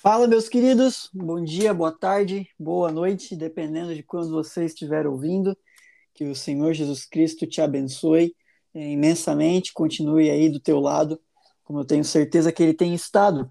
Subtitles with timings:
[0.00, 1.10] Fala, meus queridos.
[1.12, 5.58] Bom dia, boa tarde, boa noite, dependendo de quando você estiver ouvindo.
[6.14, 8.32] Que o Senhor Jesus Cristo te abençoe
[8.72, 11.20] é, imensamente, continue aí do teu lado,
[11.64, 13.50] como eu tenho certeza que ele tem estado.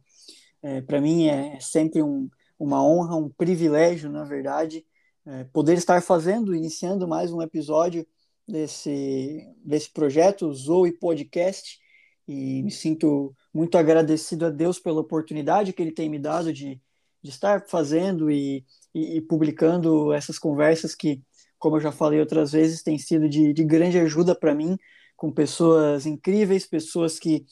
[0.64, 4.86] É, Para mim é sempre um, uma honra, um privilégio, na verdade,
[5.26, 8.08] é, poder estar fazendo, iniciando mais um episódio
[8.48, 11.78] desse, desse projeto, Zoe Podcast,
[12.26, 16.80] e me sinto muito agradecido a Deus pela oportunidade que Ele tem me dado de,
[17.24, 21.24] de estar fazendo e, e, e publicando essas conversas que,
[21.58, 24.78] como eu já falei outras vezes, têm sido de, de grande ajuda para mim,
[25.16, 27.48] com pessoas incríveis, pessoas que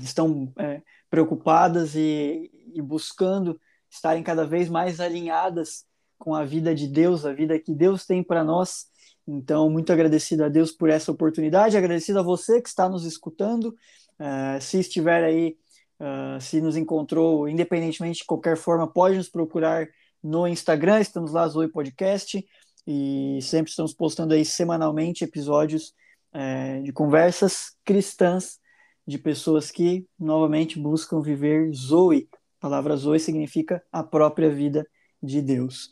[0.00, 5.84] estão é, preocupadas e, e buscando estarem cada vez mais alinhadas
[6.20, 8.86] com a vida de Deus, a vida que Deus tem para nós.
[9.26, 13.74] Então, muito agradecido a Deus por essa oportunidade, agradecido a você que está nos escutando
[14.22, 15.56] Uh, se estiver aí,
[15.98, 19.88] uh, se nos encontrou, independentemente de qualquer forma, pode nos procurar
[20.22, 22.46] no Instagram, estamos lá, Zoe Podcast,
[22.86, 25.92] e sempre estamos postando aí semanalmente episódios
[26.32, 28.60] uh, de conversas cristãs
[29.04, 32.28] de pessoas que, novamente, buscam viver Zoe.
[32.32, 34.86] A palavra Zoe significa a própria vida
[35.20, 35.90] de Deus.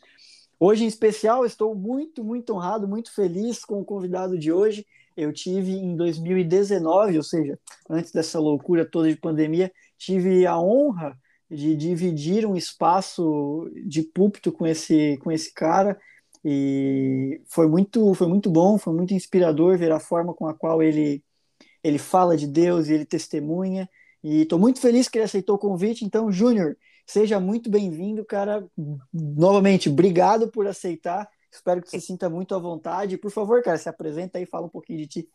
[0.57, 5.33] Hoje, em especial, estou muito, muito honrado, muito feliz com o convidado de hoje, eu
[5.33, 7.59] tive em 2019, ou seja,
[7.89, 11.17] antes dessa loucura toda de pandemia, tive a honra
[11.49, 15.99] de dividir um espaço de púlpito com esse com esse cara
[16.45, 20.81] e foi muito foi muito bom, foi muito inspirador ver a forma com a qual
[20.81, 21.23] ele
[21.83, 23.89] ele fala de Deus e ele testemunha
[24.23, 26.05] e estou muito feliz que ele aceitou o convite.
[26.05, 28.65] Então, Júnior, seja muito bem-vindo, cara.
[29.11, 31.27] Novamente, obrigado por aceitar.
[31.51, 33.17] Espero que você sinta muito à vontade.
[33.17, 35.29] Por favor, cara, se apresenta aí e fala um pouquinho de ti.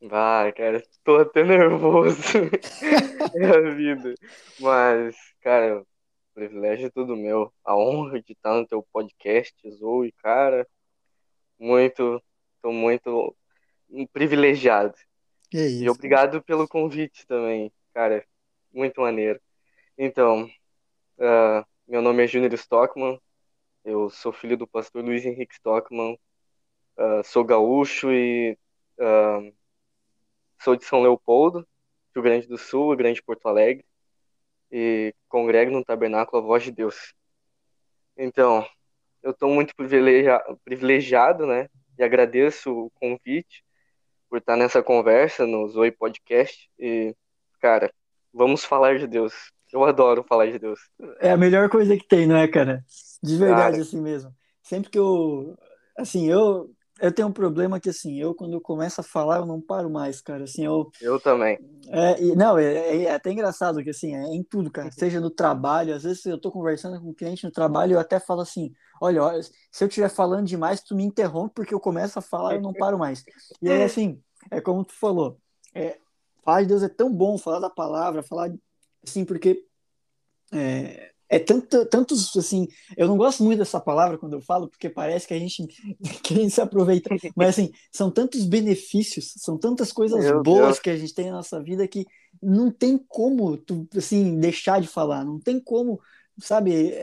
[0.00, 2.16] Vai, cara, tô até nervoso.
[3.36, 4.14] é a vida.
[4.60, 5.86] Mas, cara, o
[6.34, 7.52] privilégio é tudo meu.
[7.64, 10.66] A honra de estar no teu podcast, Zoe, cara.
[11.58, 12.22] Muito,
[12.62, 13.36] tô muito
[14.12, 14.94] privilegiado.
[15.50, 18.24] Que isso, e obrigado pelo convite também, cara.
[18.72, 19.40] Muito maneiro.
[19.96, 20.44] Então,
[21.18, 23.18] uh, meu nome é Júnior Stockman,
[23.86, 26.18] eu sou filho do pastor Luiz Henrique Stockman,
[26.98, 28.58] uh, sou gaúcho e
[28.98, 29.54] uh,
[30.60, 31.66] sou de São Leopoldo,
[32.12, 33.84] Rio Grande do Sul, Grande Porto Alegre,
[34.72, 37.14] e congrego no Tabernáculo A Voz de Deus.
[38.16, 38.66] Então,
[39.22, 41.68] eu estou muito privilegiado, privilegiado, né?
[41.96, 43.64] E agradeço o convite
[44.28, 46.68] por estar nessa conversa no Zoe Podcast.
[46.76, 47.14] E,
[47.60, 47.92] cara,
[48.32, 49.52] vamos falar de Deus.
[49.72, 50.80] Eu adoro falar de Deus.
[51.20, 52.84] É a melhor coisa que tem, não é, cara?
[53.22, 53.82] De verdade, cara.
[53.82, 54.32] assim mesmo.
[54.62, 55.56] Sempre que eu.
[55.96, 56.70] Assim, eu.
[56.98, 59.90] Eu tenho um problema que, assim, eu, quando eu começo a falar, eu não paro
[59.90, 60.44] mais, cara.
[60.44, 60.90] Assim, eu.
[61.00, 61.58] Eu também.
[61.88, 64.90] É, e, não, é, é, até engraçado que, assim, é em tudo, cara.
[64.90, 68.18] Seja no trabalho, às vezes eu tô conversando com um cliente no trabalho, eu até
[68.18, 72.18] falo assim: olha, olha se eu estiver falando demais, tu me interrompe, porque eu começo
[72.18, 73.22] a falar, eu não paro mais.
[73.60, 74.18] E aí, assim,
[74.50, 75.38] é como tu falou.
[75.74, 75.98] É,
[76.42, 78.50] falar de Deus é tão bom, falar da palavra, falar
[79.06, 79.66] assim, porque
[80.52, 84.88] é, é tanto, tantos, assim, eu não gosto muito dessa palavra quando eu falo, porque
[84.88, 85.66] parece que a gente,
[86.22, 90.66] que a gente se aproveita, mas assim, são tantos benefícios, são tantas coisas Meu boas
[90.66, 90.78] Deus.
[90.80, 92.06] que a gente tem na nossa vida que
[92.42, 96.00] não tem como, tu, assim, deixar de falar, não tem como,
[96.38, 96.94] sabe,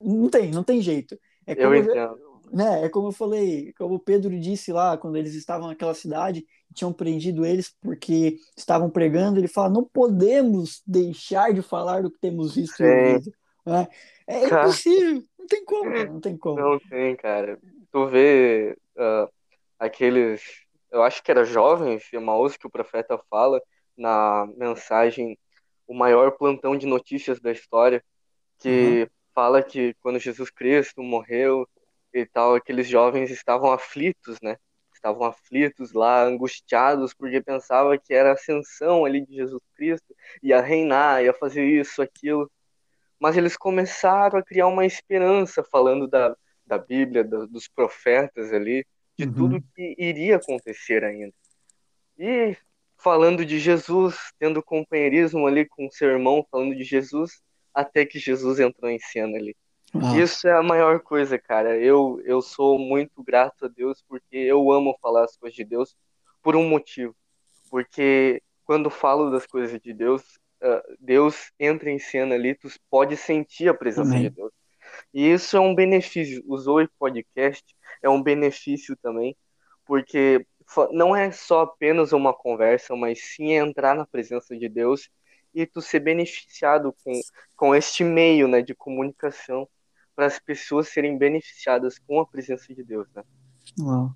[0.00, 1.18] não tem, não tem jeito.
[1.46, 5.16] É como, eu entendo né, é como eu falei, como o Pedro disse lá, quando
[5.16, 11.52] eles estavam naquela cidade, tinham prendido eles porque estavam pregando, ele fala, não podemos deixar
[11.52, 12.82] de falar do que temos visto.
[12.82, 13.88] Né?
[14.26, 16.60] É cara, impossível, não tem como, não tem como.
[16.60, 17.58] Não tem, cara.
[17.90, 19.28] Tu vê uh,
[19.78, 20.42] aqueles,
[20.90, 23.60] eu acho que era jovens, Maús, que o profeta fala
[23.96, 25.38] na mensagem
[25.86, 28.04] O Maior Plantão de Notícias da História,
[28.58, 29.08] que uhum.
[29.34, 31.66] fala que quando Jesus Cristo morreu,
[32.20, 34.56] e tal, aqueles jovens estavam aflitos, né?
[35.06, 40.12] Estavam aflitos lá, angustiados, porque pensava que era a ascensão ali de Jesus Cristo,
[40.42, 42.50] ia reinar, ia fazer isso, aquilo.
[43.20, 46.36] Mas eles começaram a criar uma esperança, falando da,
[46.66, 48.84] da Bíblia, do, dos profetas ali,
[49.16, 49.34] de uhum.
[49.34, 51.32] tudo que iria acontecer ainda.
[52.18, 52.56] E
[52.98, 57.40] falando de Jesus, tendo companheirismo ali com o seu irmão, falando de Jesus,
[57.72, 59.54] até que Jesus entrou em cena ali.
[60.02, 60.18] Ah.
[60.18, 61.76] Isso é a maior coisa, cara.
[61.76, 65.96] Eu, eu sou muito grato a Deus porque eu amo falar as coisas de Deus
[66.42, 67.14] por um motivo.
[67.70, 70.22] Porque quando falo das coisas de Deus,
[70.62, 74.22] uh, Deus entra em cena ali, tu pode sentir a presença Amém.
[74.22, 74.52] de Deus.
[75.12, 76.42] E isso é um benefício.
[76.46, 77.64] O Zoe Podcast
[78.02, 79.36] é um benefício também,
[79.84, 80.44] porque
[80.90, 85.08] não é só apenas uma conversa, mas sim entrar na presença de Deus
[85.54, 87.12] e tu ser beneficiado com,
[87.56, 89.66] com este meio, né, de comunicação
[90.16, 93.22] para as pessoas serem beneficiadas com a presença de Deus, né?
[93.78, 94.14] Uau.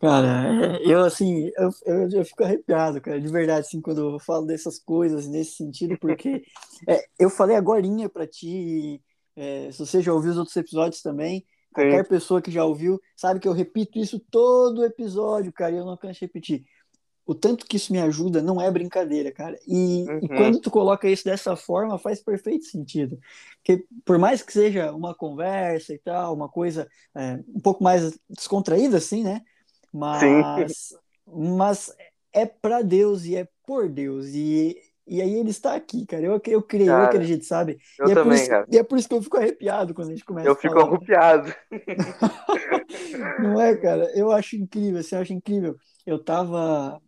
[0.00, 4.44] Cara, eu assim, eu, eu, eu, fico arrepiado, cara, de verdade, assim, quando eu falo
[4.44, 6.42] dessas coisas nesse sentido, porque
[6.86, 7.80] é, eu falei agora
[8.12, 9.00] para ti,
[9.34, 12.10] é, se você já ouviu os outros episódios também, qualquer Sim.
[12.10, 15.96] pessoa que já ouviu sabe que eu repito isso todo episódio, cara, e eu não
[15.96, 16.64] canso de repetir.
[17.26, 19.58] O tanto que isso me ajuda não é brincadeira, cara.
[19.66, 20.18] E, uhum.
[20.22, 23.18] e quando tu coloca isso dessa forma, faz perfeito sentido.
[23.56, 28.18] Porque por mais que seja uma conversa e tal, uma coisa é, um pouco mais
[28.28, 29.40] descontraída, assim, né?
[29.92, 30.94] Mas,
[31.26, 31.94] mas
[32.32, 34.26] é para Deus e é por Deus.
[34.34, 34.76] E,
[35.06, 36.24] e aí ele está aqui, cara.
[36.24, 37.78] Eu, eu creio, cara, eu acredito, sabe?
[37.98, 38.66] Eu e é também, isso, cara.
[38.70, 41.54] E é por isso que eu fico arrepiado quando a gente começa Eu fico arrepiado.
[43.38, 44.10] Não é, cara?
[44.14, 45.76] Eu acho incrível, assim, eu acho incrível.
[46.06, 47.00] Eu tava,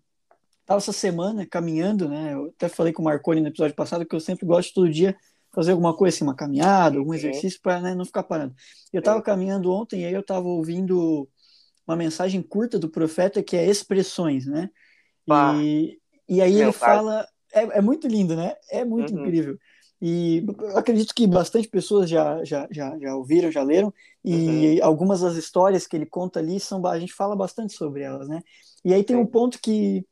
[0.67, 2.35] tava essa semana caminhando, né?
[2.35, 5.17] Eu até falei com o Marconi no episódio passado que eu sempre gosto todo dia
[5.55, 8.55] fazer alguma coisa assim, uma caminhada, algum exercício para né, não ficar parando.
[8.93, 11.27] Eu tava caminhando ontem e aí eu tava ouvindo
[11.87, 14.69] uma mensagem curta do profeta que é expressões, né?
[15.63, 15.99] E,
[16.29, 17.27] e aí ele fala.
[17.55, 18.55] É, é, muito lindo, né?
[18.71, 19.23] É muito uhum.
[19.23, 19.57] incrível.
[20.03, 24.85] E acredito que bastante pessoas já, já, já, já ouviram, já leram, e uhum.
[24.85, 26.85] algumas das histórias que ele conta ali são.
[26.87, 28.43] A gente fala bastante sobre elas, né?
[28.85, 30.05] E aí tem um ponto que,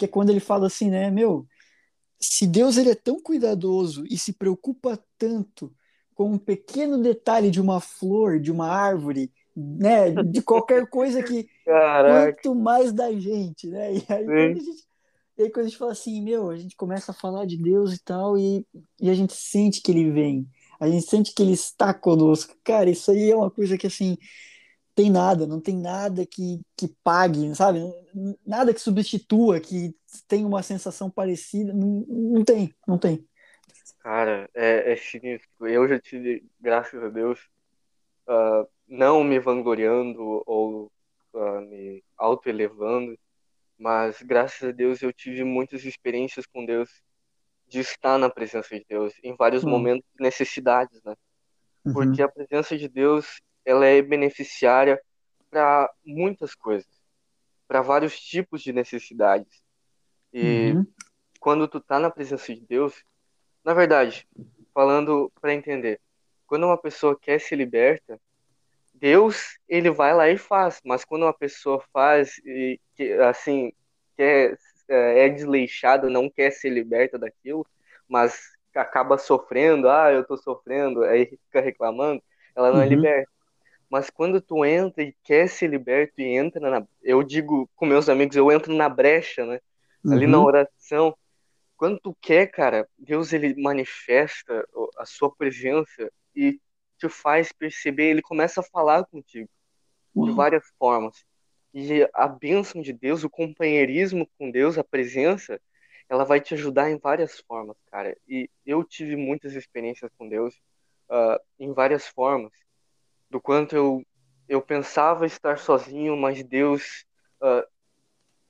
[0.00, 1.10] que é quando ele fala assim, né?
[1.10, 1.46] Meu,
[2.18, 5.70] se Deus ele é tão cuidadoso e se preocupa tanto
[6.14, 10.10] com um pequeno detalhe de uma flor, de uma árvore, né?
[10.10, 12.32] De qualquer coisa que Caraca.
[12.32, 13.92] quanto mais da gente, né?
[13.94, 14.84] E aí, quando a gente,
[15.36, 17.92] e aí quando a gente fala assim, meu, a gente começa a falar de Deus
[17.92, 18.66] e tal, e,
[18.98, 20.48] e a gente sente que ele vem,
[20.78, 22.56] a gente sente que ele está conosco.
[22.64, 24.16] Cara, isso aí é uma coisa que assim
[25.00, 27.80] tem nada, não tem nada que, que pague, sabe?
[28.46, 29.96] Nada que substitua, que
[30.28, 33.26] tenha uma sensação parecida, não, não tem, não tem.
[34.00, 35.48] Cara, é, é sinistro.
[35.66, 37.38] Eu já tive, graças a Deus,
[38.28, 40.92] uh, não me vangloriando ou
[41.32, 43.18] uh, me autoelevando,
[43.78, 46.90] mas graças a Deus eu tive muitas experiências com Deus
[47.66, 49.70] de estar na presença de Deus em vários uhum.
[49.70, 51.14] momentos de necessidades, né?
[51.86, 51.94] Uhum.
[51.94, 55.00] Porque a presença de Deus ela é beneficiária
[55.48, 56.90] para muitas coisas,
[57.68, 59.62] para vários tipos de necessidades.
[60.32, 60.86] E uhum.
[61.38, 63.04] quando tu tá na presença de Deus,
[63.64, 64.26] na verdade,
[64.74, 66.00] falando para entender,
[66.46, 68.20] quando uma pessoa quer se liberta,
[68.92, 72.78] Deus, ele vai lá e faz, mas quando uma pessoa faz e
[73.28, 73.72] assim,
[74.16, 74.58] quer,
[74.88, 77.64] é, é desleixada, não quer ser liberta daquilo,
[78.08, 82.22] mas acaba sofrendo, ah, eu tô sofrendo, aí fica reclamando,
[82.54, 82.92] ela não é uhum.
[82.92, 83.29] é liberta.
[83.90, 86.86] Mas quando tu entra e quer ser liberto e entra na.
[87.02, 89.60] Eu digo com meus amigos, eu entro na brecha, né?
[90.06, 90.30] Ali uhum.
[90.30, 91.16] na oração.
[91.76, 94.66] Quando tu quer, cara, Deus ele manifesta
[94.96, 96.60] a sua presença e
[96.98, 99.48] te faz perceber, ele começa a falar contigo
[100.14, 100.26] uhum.
[100.26, 101.24] de várias formas.
[101.72, 105.60] E a bênção de Deus, o companheirismo com Deus, a presença,
[106.08, 108.16] ela vai te ajudar em várias formas, cara.
[108.28, 110.54] E eu tive muitas experiências com Deus
[111.08, 112.52] uh, em várias formas.
[113.30, 114.04] Do quanto eu,
[114.48, 117.06] eu pensava estar sozinho, mas Deus
[117.40, 117.64] uh,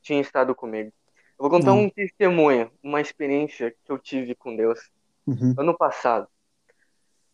[0.00, 0.90] tinha estado comigo.
[1.38, 1.84] Eu vou contar uhum.
[1.84, 4.90] um testemunho, uma experiência que eu tive com Deus
[5.26, 5.54] uhum.
[5.58, 6.28] ano passado.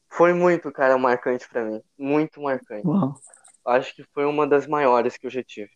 [0.08, 1.82] Foi muito, cara, marcante para mim.
[1.98, 2.86] Muito marcante.
[2.86, 3.14] Uau.
[3.64, 5.70] Acho que foi uma das maiores que eu já tive.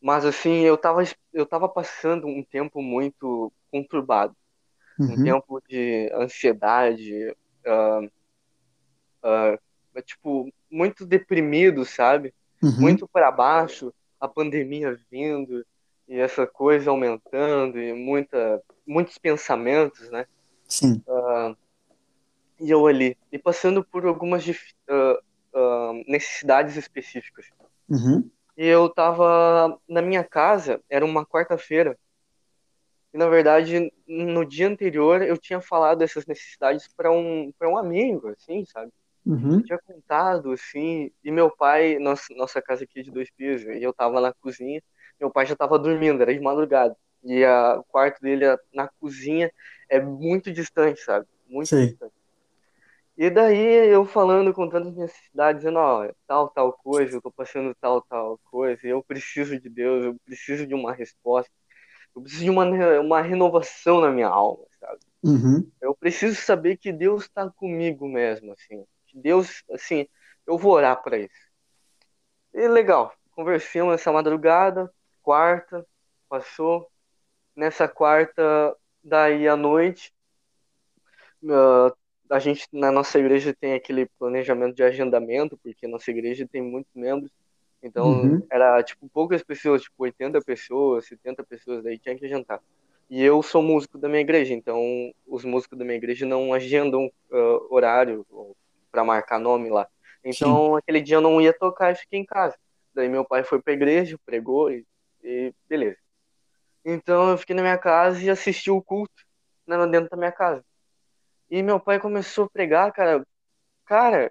[0.00, 4.36] Mas assim, eu tava, eu tava passando um tempo muito conturbado.
[4.98, 5.12] Uhum.
[5.12, 7.36] Um tempo de ansiedade,
[7.66, 8.04] uh,
[9.24, 9.58] uh,
[10.02, 12.34] tipo, muito deprimido, sabe?
[12.62, 12.80] Uhum.
[12.80, 15.64] Muito para baixo, a pandemia vindo
[16.08, 20.26] e essa coisa aumentando e muita, muitos pensamentos, né?
[20.66, 21.02] Sim.
[21.06, 21.56] Uh,
[22.60, 24.52] e eu ali, e passando por algumas uh,
[25.54, 27.46] uh, necessidades específicas.
[27.88, 28.28] Uhum.
[28.56, 31.96] E eu tava na minha casa, era uma quarta-feira,
[33.12, 37.76] e na verdade, no dia anterior, eu tinha falado essas necessidades para um, pra um
[37.76, 38.92] amigo, assim, sabe?
[39.28, 39.56] Uhum.
[39.56, 43.66] Eu tinha contado, assim, e meu pai, nossa, nossa casa aqui é de dois pisos,
[43.66, 44.82] e eu tava na cozinha,
[45.20, 46.96] meu pai já tava dormindo, era de madrugada.
[47.22, 49.52] E a, o quarto dele na cozinha
[49.90, 51.26] é muito distante, sabe?
[51.46, 51.86] Muito Sim.
[51.86, 52.14] distante.
[53.18, 57.32] E daí eu falando, contando as minhas necessidades, dizendo, ó, tal, tal coisa, eu tô
[57.32, 61.50] passando tal, tal coisa, eu preciso de Deus, eu preciso de uma resposta,
[62.14, 62.64] eu preciso de uma,
[63.00, 65.00] uma renovação na minha alma, sabe?
[65.24, 65.68] Uhum.
[65.82, 68.84] Eu preciso saber que Deus está comigo mesmo, assim,
[69.16, 70.06] Deus, assim,
[70.46, 71.48] eu vou orar para isso.
[72.54, 75.86] E legal, conversamos essa madrugada, quarta,
[76.28, 76.90] passou,
[77.54, 80.12] nessa quarta daí à noite,
[81.42, 81.94] uh,
[82.30, 86.92] a gente na nossa igreja tem aquele planejamento de agendamento, porque nossa igreja tem muitos
[86.94, 87.32] membros.
[87.82, 88.46] Então, uhum.
[88.50, 92.60] era tipo poucas pessoas, tipo 80 pessoas, 70 pessoas, daí tinha que agendar.
[93.08, 94.82] E eu sou músico da minha igreja, então
[95.26, 98.26] os músicos da minha igreja não agendam uh, horário
[98.90, 99.86] para marcar nome lá.
[100.24, 100.76] Então, Sim.
[100.78, 102.56] aquele dia eu não ia tocar e fiquei em casa.
[102.94, 104.84] Daí meu pai foi pra igreja, pregou e,
[105.22, 105.98] e beleza.
[106.84, 109.22] Então eu fiquei na minha casa e assisti o culto
[109.66, 110.64] né, dentro da minha casa.
[111.50, 113.24] E meu pai começou a pregar, cara.
[113.84, 114.30] Cara,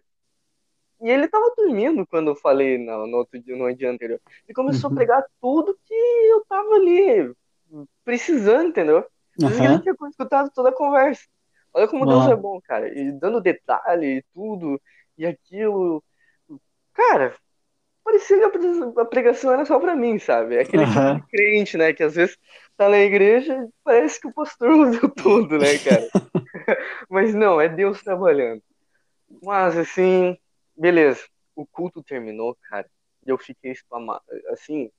[1.01, 4.19] e ele tava dormindo quando eu falei no, no outro dia, no dia anterior.
[4.45, 4.95] Ele começou uhum.
[4.95, 7.33] a pregar tudo que eu tava ali
[8.03, 9.05] precisando, entendeu?
[9.39, 9.63] Uhum.
[9.63, 11.23] Ele tinha escutado toda a conversa.
[11.73, 12.87] Olha como Deus é bom, cara.
[12.87, 14.81] E dando detalhe e tudo,
[15.17, 16.03] e aquilo.
[16.93, 17.35] Cara,
[18.03, 20.55] parecia que a pregação era só pra mim, sabe?
[20.55, 20.89] É aquele uhum.
[20.89, 21.93] tipo de crente, né?
[21.93, 22.37] Que às vezes
[22.77, 26.07] tá na igreja e parece que o pastor ouviu tudo, né, cara?
[27.09, 28.61] Mas não, é Deus trabalhando.
[29.43, 30.37] Mas, assim,
[30.75, 31.25] beleza.
[31.55, 32.87] O culto terminou, cara.
[33.25, 33.73] E eu fiquei,
[34.51, 34.89] assim,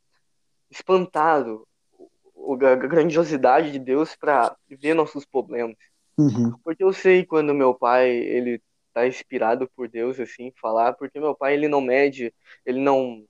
[0.70, 1.66] espantado.
[2.62, 5.76] A grandiosidade de Deus para ver nossos problemas.
[6.18, 6.52] Uhum.
[6.64, 8.60] Porque eu sei quando meu pai, ele
[8.92, 12.34] tá inspirado por Deus, assim, falar, porque meu pai, ele não mede,
[12.66, 13.24] ele não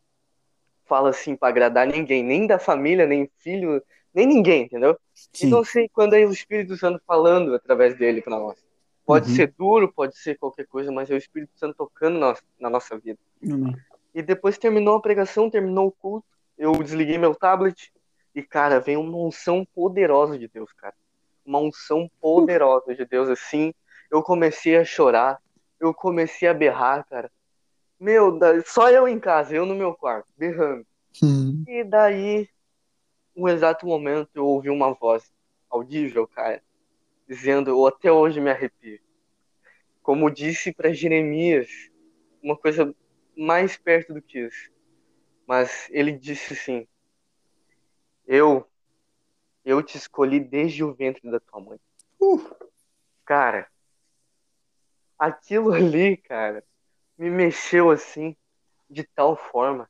[0.87, 3.83] fala assim para agradar ninguém, nem da família, nem filho,
[4.15, 4.99] nem ninguém, entendeu?
[5.15, 5.49] Sim.
[5.49, 8.59] Então, sei quando é o Espírito Santo falando através dele para nós.
[9.05, 9.37] Pode uhum.
[9.37, 12.99] ser duro, pode ser qualquer coisa, mas é o Espírito Santo tocando na, na nossa
[12.99, 13.19] vida.
[13.43, 13.75] Uhum.
[14.15, 16.27] E depois terminou a pregação, terminou o culto,
[16.57, 17.93] eu desliguei meu tablet
[18.35, 20.95] e, cara, vem uma unção poderosa de Deus, cara.
[21.49, 23.73] Uma unção poderosa de Deus, assim.
[24.11, 25.41] Eu comecei a chorar,
[25.81, 27.33] eu comecei a berrar, cara.
[27.99, 30.87] Meu, só eu em casa, eu no meu quarto, berrando.
[31.23, 31.65] Hum.
[31.67, 32.47] E daí,
[33.35, 35.33] um exato momento, eu ouvi uma voz
[35.71, 36.63] audível, cara,
[37.27, 39.01] dizendo, eu até hoje me arrepio.
[40.03, 41.69] Como disse para Jeremias,
[42.43, 42.95] uma coisa
[43.35, 44.71] mais perto do que isso.
[45.47, 46.87] Mas ele disse assim:
[48.27, 48.67] Eu,
[49.69, 51.79] eu te escolhi desde o ventre da tua mãe.
[52.19, 52.43] Uh.
[53.27, 53.69] Cara,
[55.19, 56.65] aquilo ali, cara,
[57.19, 58.35] me mexeu assim,
[58.89, 59.87] de tal forma.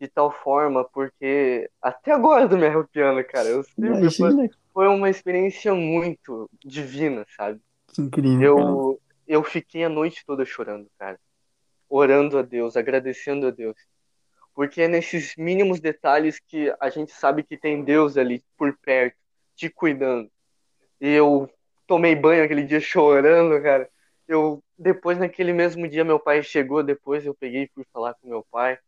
[0.00, 3.48] De tal forma, porque até agora eu tô me arrepiando, cara.
[3.48, 7.60] Eu sempre foi, foi, uma experiência muito divina, sabe?
[7.96, 8.40] Incrível.
[8.40, 11.20] Eu, eu fiquei a noite toda chorando, cara.
[11.88, 13.76] Orando a Deus, agradecendo a Deus.
[14.54, 19.16] Porque é nesses mínimos detalhes que a gente sabe que tem Deus ali por perto,
[19.56, 20.30] te cuidando.
[21.00, 21.50] E eu
[21.86, 23.88] tomei banho aquele dia chorando, cara
[24.32, 28.28] eu depois naquele mesmo dia meu pai chegou, depois eu peguei e fui falar com
[28.28, 28.78] meu pai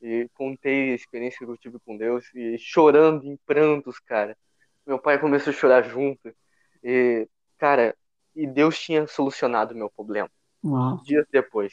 [0.00, 4.36] e contei a experiência que eu tive com Deus e chorando em prantos, cara.
[4.86, 6.34] Meu pai começou a chorar junto
[6.82, 7.96] e cara,
[8.34, 10.30] e Deus tinha solucionado o meu problema.
[10.64, 11.02] Uau.
[11.04, 11.72] Dias depois.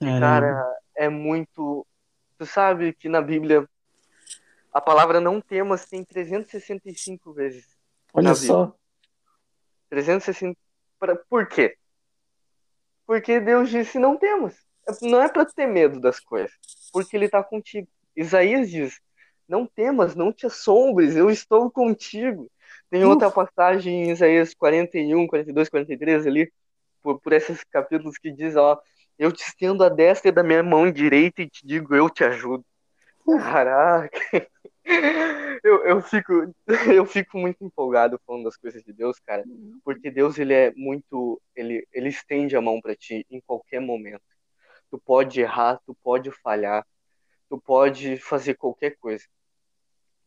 [0.00, 0.64] E, cara,
[0.96, 1.86] é muito.
[2.38, 3.68] Tu sabe que na Bíblia
[4.72, 7.66] a palavra não temas tem 365 vezes.
[8.14, 8.74] Olha só.
[9.90, 10.58] 365
[10.98, 11.76] Pra, por quê?
[13.06, 14.54] Porque Deus disse: não temos.
[15.02, 16.52] Não é para ter medo das coisas,
[16.92, 17.88] porque Ele está contigo.
[18.16, 19.00] Isaías diz:
[19.48, 22.50] não temas, não te assombres, eu estou contigo.
[22.90, 23.10] Tem Uf.
[23.10, 26.52] outra passagem em Isaías 41, 42, 43 ali,
[27.02, 28.80] por, por esses capítulos que diz: ó,
[29.18, 32.64] eu te estendo a destra da minha mão direita e te digo: eu te ajudo.
[33.26, 34.18] Caraca!
[35.62, 36.54] eu, eu, fico,
[36.94, 39.44] eu fico muito empolgado falando das coisas de Deus, cara,
[39.84, 44.22] porque Deus ele é muito, ele, ele estende a mão para ti em qualquer momento.
[44.90, 46.86] Tu pode errar, tu pode falhar,
[47.50, 49.24] tu pode fazer qualquer coisa,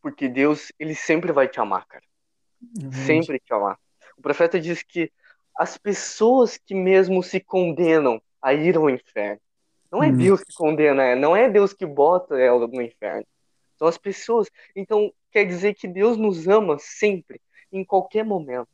[0.02, 2.04] porque Deus ele sempre vai te amar, cara,
[2.84, 2.92] uhum.
[2.92, 3.80] sempre te amar.
[4.16, 5.12] O profeta diz que
[5.58, 9.40] as pessoas que mesmo se condenam a ir ao inferno,
[9.92, 10.18] não é uhum.
[10.18, 13.26] Deus que condena, não é Deus que bota ela no inferno
[13.82, 14.48] são as pessoas.
[14.76, 18.68] Então, quer dizer que Deus nos ama sempre, em qualquer momento.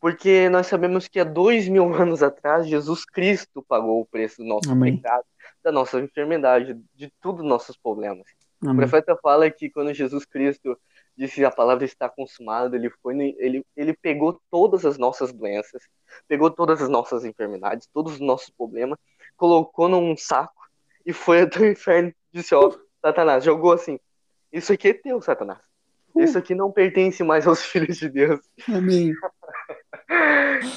[0.00, 4.48] Porque nós sabemos que há dois mil anos atrás, Jesus Cristo pagou o preço do
[4.48, 4.96] nosso Amém.
[4.96, 5.24] pecado,
[5.62, 8.26] da nossa enfermidade, de todos os nossos problemas.
[8.60, 8.74] Amém.
[8.74, 10.76] O profeta fala que quando Jesus Cristo
[11.18, 15.82] disse a palavra está consumada, ele foi, ele, ele pegou todas as nossas doenças,
[16.28, 18.96] pegou todas as nossas enfermidades, todos os nossos problemas,
[19.36, 20.62] colocou num saco
[21.04, 22.72] e foi até o inferno disse, ó,
[23.02, 23.98] Satanás, jogou assim,
[24.52, 25.58] isso aqui é teu, Satanás.
[26.14, 26.20] Uh.
[26.22, 28.40] Isso aqui não pertence mais aos filhos de Deus.
[28.68, 29.12] Amém.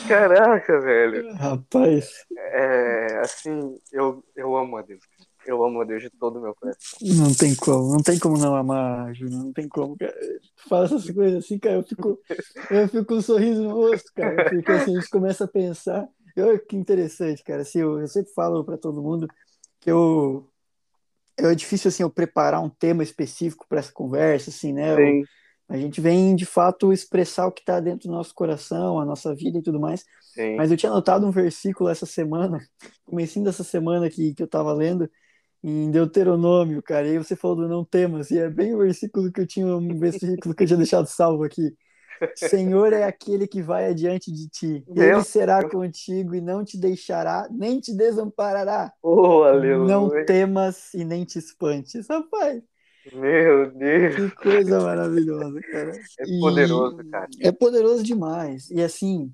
[0.07, 1.33] Caraca, velho.
[1.35, 2.25] Rapaz.
[2.35, 5.03] É, assim, eu, eu amo a Deus.
[5.51, 6.99] Eu amo a Deus de todo o meu coração.
[7.01, 9.97] Não tem como, não tem como não amar, Júnior, não tem como.
[9.97, 10.13] Cara.
[10.13, 12.19] Tu fala essas coisas assim, cara, eu fico,
[12.69, 16.07] eu fico com um sorriso no rosto, cara, porque assim, a gente começa a pensar.
[16.35, 17.61] Eu, que interessante, cara.
[17.61, 19.27] Assim, eu, eu sempre falo para todo mundo
[19.79, 20.47] que eu
[21.37, 24.93] é difícil assim eu preparar um tema específico para essa conversa, assim, né?
[24.93, 25.23] Eu,
[25.71, 29.33] a gente vem de fato expressar o que está dentro do nosso coração, a nossa
[29.33, 30.03] vida e tudo mais.
[30.33, 30.57] Sim.
[30.57, 32.59] Mas eu tinha anotado um versículo essa semana,
[33.05, 35.09] comecinho dessa semana que, que eu estava lendo,
[35.63, 37.07] em Deuteronômio, cara.
[37.07, 39.67] E aí você falou do não temas, e é bem o versículo que eu tinha,
[39.67, 41.75] um versículo que eu tinha deixado salvo aqui.
[42.35, 44.83] Senhor é aquele que vai adiante de ti.
[44.95, 48.93] Ele será contigo e não te deixará, nem te desamparará.
[49.01, 49.87] Oh, aleluia.
[49.87, 52.07] Não temas e nem te espantes.
[52.07, 52.61] Rapaz,
[53.11, 54.15] meu Deus.
[54.15, 55.91] Que coisa maravilhosa, cara.
[56.19, 57.27] É e poderoso, cara.
[57.39, 58.69] É poderoso demais.
[58.69, 59.33] E assim,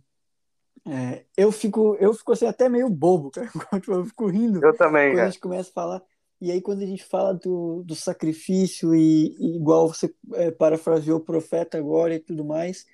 [0.88, 3.50] é, eu fico, eu fico assim, até meio bobo, cara.
[3.88, 4.64] Eu fico rindo.
[4.64, 5.28] Eu também, quando cara.
[5.28, 6.02] a gente começa a falar.
[6.39, 11.17] E aí, quando a gente fala do, do sacrifício, e, e igual você é, parafraseou
[11.17, 12.86] o profeta agora e tudo mais,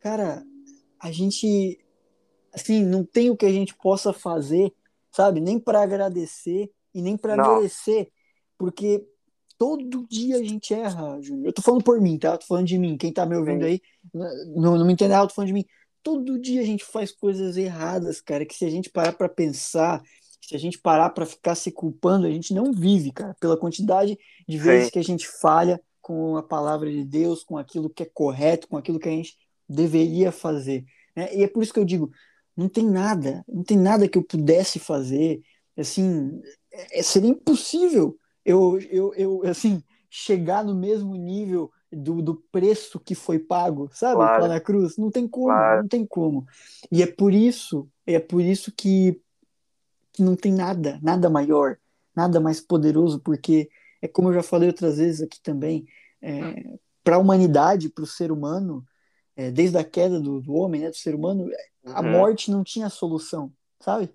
[0.00, 0.44] cara,
[1.00, 1.78] a gente,
[2.52, 4.72] assim, não tem o que a gente possa fazer,
[5.12, 5.40] sabe?
[5.40, 8.10] Nem para agradecer e nem para merecer,
[8.58, 9.06] porque
[9.56, 11.46] todo dia a gente erra, Júnior.
[11.46, 12.32] Eu tô falando por mim, tá?
[12.32, 12.96] Eu tô falando de mim.
[12.96, 13.80] Quem tá me ouvindo aí,
[14.12, 15.64] não, não me entende, eu tô falando de mim.
[16.02, 20.02] Todo dia a gente faz coisas erradas, cara, que se a gente parar para pensar,
[20.46, 24.18] se a gente parar para ficar se culpando, a gente não vive, cara, pela quantidade
[24.48, 24.92] de vezes Sim.
[24.92, 28.76] que a gente falha com a palavra de Deus, com aquilo que é correto, com
[28.76, 29.36] aquilo que a gente
[29.68, 30.84] deveria fazer.
[31.16, 31.34] Né?
[31.34, 32.10] E é por isso que eu digo,
[32.56, 35.40] não tem nada, não tem nada que eu pudesse fazer,
[35.76, 36.40] assim,
[36.92, 43.14] é, seria impossível eu, eu, eu assim, chegar no mesmo nível do, do preço que
[43.14, 44.16] foi pago, sabe?
[44.16, 44.42] Claro.
[44.42, 44.96] Lá na cruz.
[44.96, 45.82] Não tem como, claro.
[45.82, 46.46] não tem como.
[46.90, 49.20] E é por isso, é por isso que,
[50.14, 51.76] que não tem nada, nada maior,
[52.16, 53.68] nada mais poderoso, porque
[54.00, 55.86] é como eu já falei outras vezes aqui também,
[56.22, 58.82] é, para a humanidade, para o ser humano,
[59.36, 61.50] é, desde a queda do, do homem, né, do ser humano,
[61.84, 62.12] a uhum.
[62.12, 64.08] morte não tinha solução, sabe?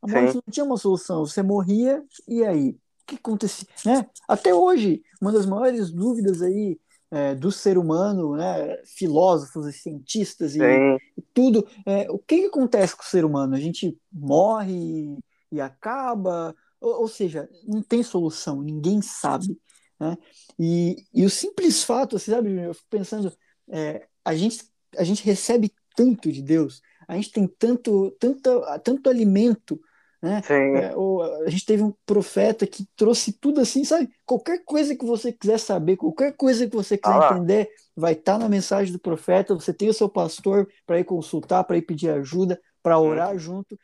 [0.00, 0.40] A morte Sim.
[0.44, 1.24] não tinha uma solução.
[1.24, 2.76] Você morria e aí?
[3.06, 4.06] que acontecia, né?
[4.28, 6.78] Até hoje, uma das maiores dúvidas aí
[7.10, 8.78] é, do ser humano, né?
[8.84, 13.54] Filósofos e cientistas e, e tudo, é, o que, que, acontece com o ser humano?
[13.54, 15.16] A gente morre
[15.52, 19.58] e, acaba, ou, ou, seja, não tem solução, ninguém sabe,
[20.00, 20.16] né?
[20.58, 23.32] E, e o simples fato, você sabe, eu fico pensando,
[23.68, 29.08] é, a gente a gente recebe tanto de Deus, a gente tem tanto tanto, tanto
[29.08, 29.80] alimento
[30.22, 30.40] né?
[30.76, 34.08] É, ou, a gente teve um profeta que trouxe tudo assim, sabe?
[34.24, 38.34] Qualquer coisa que você quiser saber, qualquer coisa que você quiser ah, entender, vai estar
[38.34, 39.52] tá na mensagem do profeta.
[39.52, 43.76] Você tem o seu pastor para ir consultar, para ir pedir ajuda, para orar junto.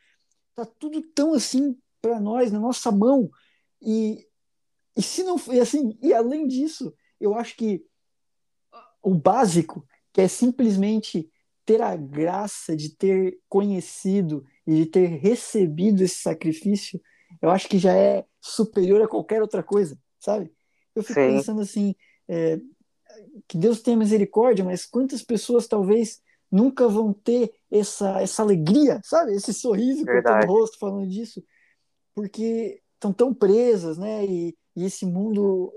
[0.59, 3.29] Tá tudo tão assim para nós, na nossa mão.
[3.81, 4.27] E,
[4.93, 7.81] e se não foi assim, e além disso, eu acho que
[9.01, 11.31] o básico, que é simplesmente
[11.65, 16.99] ter a graça de ter conhecido e de ter recebido esse sacrifício,
[17.41, 20.51] eu acho que já é superior a qualquer outra coisa, sabe?
[20.93, 21.37] Eu fico Sim.
[21.37, 21.95] pensando assim,
[22.27, 22.59] é,
[23.47, 29.33] que Deus tenha misericórdia, mas quantas pessoas talvez nunca vão ter essa, essa alegria, sabe?
[29.33, 31.43] Esse sorriso com o rosto falando disso,
[32.15, 34.25] porque estão tão presas, né?
[34.25, 35.71] E, e, esse mundo,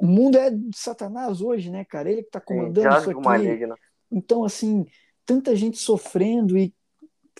[0.00, 2.10] o mundo é de Satanás hoje, né, cara?
[2.10, 3.20] Ele que está comandando Sim, isso aqui.
[3.20, 3.74] Maligno.
[4.10, 4.86] Então, assim,
[5.24, 6.74] tanta gente sofrendo e,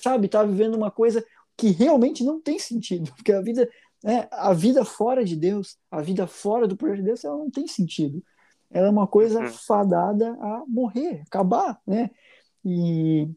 [0.00, 1.24] sabe, tá vivendo uma coisa
[1.56, 3.68] que realmente não tem sentido, porque a vida,
[4.02, 7.50] né, a vida fora de Deus, a vida fora do projeto de Deus, ela não
[7.50, 8.22] tem sentido.
[8.70, 9.48] Ela é uma coisa uhum.
[9.48, 12.10] fadada a morrer, acabar, né?
[12.64, 13.28] E,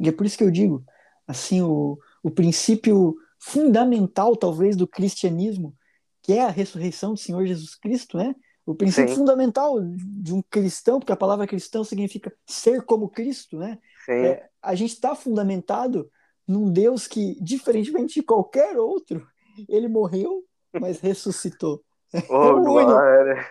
[0.00, 0.84] e é por isso que eu digo,
[1.26, 5.74] assim, o, o princípio fundamental, talvez, do cristianismo,
[6.22, 8.34] que é a ressurreição do Senhor Jesus Cristo, né?
[8.66, 9.16] O princípio Sim.
[9.16, 13.78] fundamental de um cristão, porque a palavra cristão significa ser como Cristo, né?
[14.26, 16.10] É, a gente está fundamentado
[16.46, 19.26] num Deus que, diferentemente de qualquer outro,
[19.68, 21.82] ele morreu, mas ressuscitou.
[22.30, 23.00] Oh, é o único.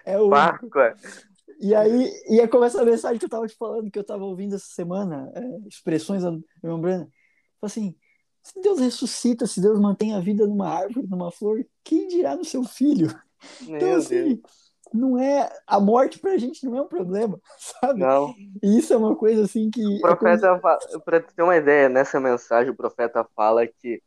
[0.04, 0.70] É o único.
[1.62, 1.66] É.
[1.66, 4.24] E aí, e aí começa a mensagem que eu estava te falando, que eu estava
[4.24, 6.32] ouvindo essa semana, é, expressões da
[7.62, 7.96] assim,
[8.44, 12.46] se Deus ressuscita, se Deus mantém a vida numa árvore, numa flor, quem dirá no
[12.46, 13.08] seu filho?
[13.62, 14.42] Meu então, assim, Deus
[14.94, 18.00] não é a morte pra gente não é um problema, sabe?
[18.00, 18.34] Não.
[18.64, 21.02] E isso é uma coisa assim que o profeta é como...
[21.04, 24.02] para ter uma ideia, nessa mensagem o profeta fala que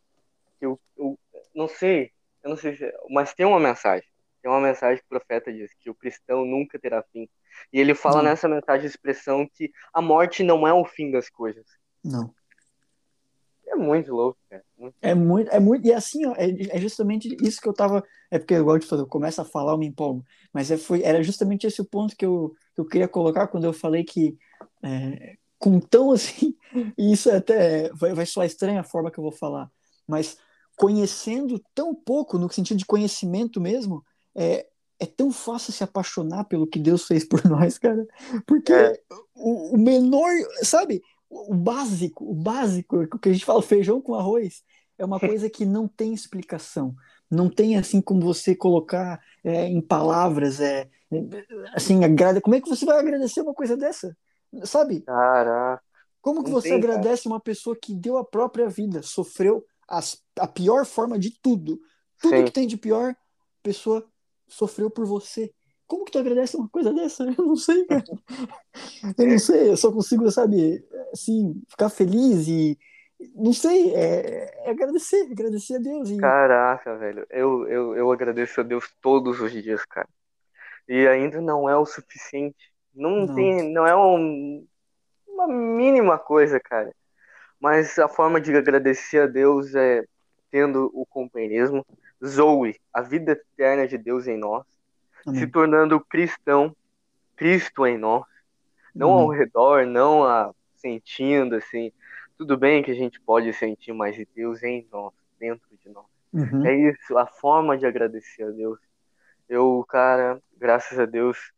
[0.58, 1.18] que o, o
[1.54, 2.10] não sei,
[2.42, 4.06] eu não sei se, mas tem uma mensagem.
[4.42, 7.28] Tem uma mensagem que o profeta diz que o cristão nunca terá fim.
[7.72, 8.30] E ele fala não.
[8.30, 11.64] nessa mensagem a expressão que a morte não é o fim das coisas.
[12.02, 12.32] Não.
[13.66, 14.64] é muito louco, cara.
[14.76, 18.02] Muito é muito, é muito, e assim, ó, é, é, justamente isso que eu tava,
[18.30, 20.78] é porque eu gosto de fazer, eu começo a falar, eu me empolgo, mas é,
[20.78, 24.02] foi, era justamente esse o ponto que eu, que eu queria colocar quando eu falei
[24.02, 24.38] que
[24.82, 26.56] é, com tão assim,
[26.96, 29.70] e isso é até vai, vai soar estranha a forma que eu vou falar,
[30.08, 30.38] mas
[30.80, 34.02] conhecendo tão pouco, no sentido de conhecimento mesmo,
[34.34, 34.66] é,
[34.98, 38.06] é tão fácil se apaixonar pelo que Deus fez por nós, cara.
[38.46, 39.00] Porque é.
[39.34, 40.30] o, o, menor,
[40.62, 44.62] sabe, o básico, o básico, o que a gente fala, feijão com arroz,
[44.98, 46.94] é uma coisa que não tem explicação.
[47.30, 50.88] Não tem assim como você colocar é, em palavras, é,
[51.74, 52.40] assim, agrada.
[52.40, 54.16] Como é que você vai agradecer uma coisa dessa?
[54.64, 55.00] Sabe?
[55.00, 55.82] Caraca.
[56.20, 57.34] Como que você agradece cara.
[57.34, 61.80] uma pessoa que deu a própria vida, sofreu as, a pior forma de tudo?
[62.20, 62.44] Tudo Sim.
[62.44, 63.16] que tem de pior,
[63.62, 64.06] pessoa
[64.50, 65.52] sofreu por você.
[65.86, 67.24] Como que tu agradece uma coisa dessa?
[67.24, 68.04] Eu não sei, cara.
[69.18, 72.78] Eu não sei, eu só consigo, sabe, assim, ficar feliz e.
[73.34, 76.10] Não sei, é, é agradecer, agradecer a Deus.
[76.10, 76.16] E...
[76.16, 80.08] Caraca, velho, eu, eu, eu agradeço a Deus todos os dias, cara.
[80.88, 83.34] E ainda não é o suficiente não, não.
[83.34, 84.66] tem, não é um,
[85.26, 86.94] uma mínima coisa, cara.
[87.60, 90.04] Mas a forma de agradecer a Deus é
[90.50, 91.86] tendo o companheirismo,
[92.24, 94.64] Zoe, a vida eterna de Deus em nós,
[95.26, 95.40] Amém.
[95.40, 96.74] se tornando cristão,
[97.36, 98.24] Cristo em nós,
[98.94, 101.92] não ao redor, não a sentindo assim.
[102.36, 106.06] Tudo bem que a gente pode sentir mais de Deus em nós, dentro de nós.
[106.32, 106.64] Uhum.
[106.66, 108.78] É isso, a forma de agradecer a Deus.
[109.48, 111.52] Eu, cara, graças a Deus,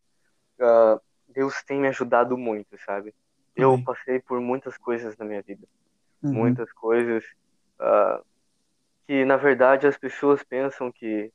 [0.59, 3.14] uh, Deus tem me ajudado muito, sabe?
[3.55, 3.85] Eu uhum.
[3.85, 5.66] passei por muitas coisas na minha vida.
[6.22, 6.33] Uhum.
[6.33, 7.25] Muitas coisas
[7.79, 8.25] uh,
[9.12, 11.31] que, na verdade, as pessoas pensam que,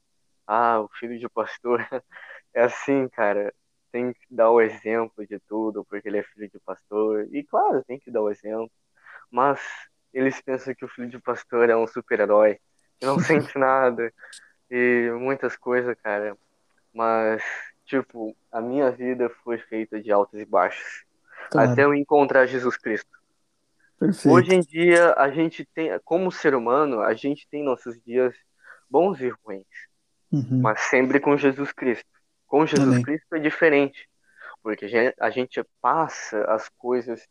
[0.48, 1.80] ah, o filho de pastor
[2.52, 3.54] é assim, cara.
[3.92, 7.28] Tem que dar o exemplo de tudo, porque ele é filho de pastor.
[7.32, 8.72] E, claro, tem que dar o exemplo.
[9.30, 9.62] Mas
[10.12, 12.58] eles pensam que o filho de pastor é um super-herói,
[13.00, 14.12] que não sente nada.
[14.72, 16.36] E muitas coisas, cara.
[16.92, 17.44] Mas
[17.86, 21.06] tipo, a minha vida foi feita de altos e baixos.
[21.52, 21.72] Claro.
[21.72, 23.12] Até eu encontrar Jesus Cristo.
[24.00, 24.34] Perfeito.
[24.34, 28.36] Hoje em dia, a gente tem, como ser humano, a gente tem nossos dias
[28.90, 29.66] bons e ruins.
[30.32, 30.62] Uhum.
[30.62, 32.10] Mas sempre com Jesus Cristo.
[32.46, 33.04] Com Jesus Amém.
[33.04, 34.08] Cristo é diferente.
[34.62, 34.86] Porque
[35.20, 37.28] a gente passa as coisas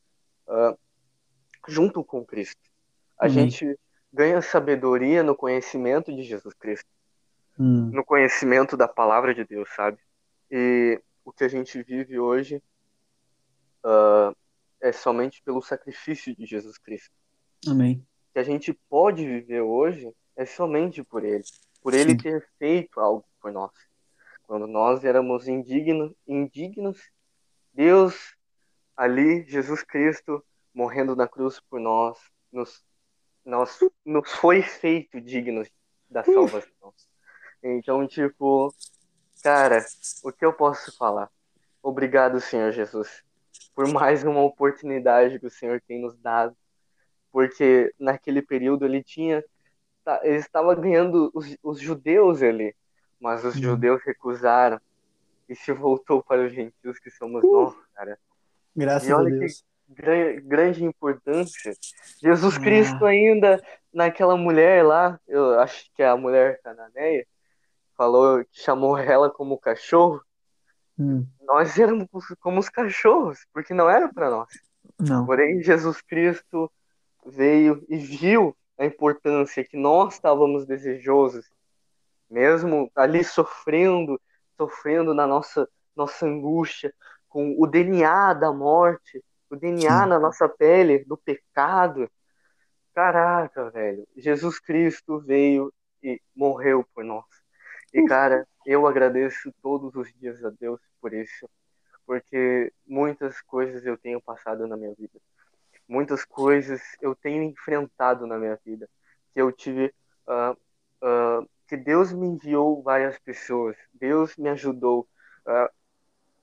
[0.48, 0.76] uh,
[1.68, 2.61] junto com Cristo.
[3.18, 3.50] A Amém.
[3.50, 3.79] gente
[4.12, 6.88] ganha sabedoria no conhecimento de Jesus Cristo.
[7.59, 7.90] Hum.
[7.92, 9.98] No conhecimento da palavra de Deus, sabe?
[10.50, 12.62] E o que a gente vive hoje
[13.85, 14.37] uh,
[14.80, 17.14] é somente pelo sacrifício de Jesus Cristo.
[17.66, 18.06] Amém.
[18.32, 21.44] Que a gente pode viver hoje é somente por Ele,
[21.82, 22.16] por Ele Sim.
[22.18, 23.72] ter feito algo por nós.
[24.42, 27.00] Quando nós éramos indignos, indignos,
[27.72, 28.36] Deus
[28.96, 32.18] ali, Jesus Cristo, morrendo na cruz por nós,
[32.52, 32.84] nos,
[33.44, 35.68] nós, nos foi feito dignos
[36.08, 36.94] da salvação.
[37.62, 38.72] Então, tipo,
[39.42, 39.84] Cara,
[40.24, 41.30] o que eu posso falar?
[41.82, 43.22] Obrigado, Senhor Jesus,
[43.76, 46.56] por mais uma oportunidade que o Senhor tem nos dado.
[47.30, 49.44] Porque naquele período ele tinha.
[50.02, 52.74] Tá, ele estava ganhando os, os judeus ali,
[53.20, 54.80] mas os judeus recusaram
[55.48, 58.18] e se voltou para os gentios que somos uh, nós, cara.
[58.74, 59.64] Graças a Deus.
[59.88, 61.72] Grande, grande importância.
[62.20, 62.60] Jesus ah.
[62.60, 63.62] Cristo ainda
[63.92, 67.26] naquela mulher lá, eu acho que é a mulher cananeia,
[67.96, 70.22] falou que chamou ela como cachorro,
[70.98, 71.26] hum.
[71.42, 72.09] nós éramos
[72.40, 74.48] como os cachorros, porque não era para nós.
[74.98, 75.26] Não.
[75.26, 76.70] Porém, Jesus Cristo
[77.24, 81.50] veio e viu a importância que nós estávamos desejosos,
[82.30, 84.20] mesmo ali sofrendo,
[84.56, 86.92] sofrendo na nossa nossa angústia,
[87.26, 90.09] com o DNA da morte, o DNA Sim.
[90.09, 92.11] na nossa pele do pecado.
[92.94, 97.24] Caraca, velho, Jesus Cristo veio e morreu por nós.
[97.92, 101.48] E, cara, eu agradeço todos os dias a Deus por isso,
[102.05, 105.20] porque muitas coisas eu tenho passado na minha vida.
[105.88, 108.88] Muitas coisas eu tenho enfrentado na minha vida.
[109.33, 109.94] Que eu tive.
[110.26, 110.52] Uh,
[111.07, 113.76] uh, que Deus me enviou várias pessoas.
[113.94, 115.09] Deus me ajudou
[115.46, 115.72] uh,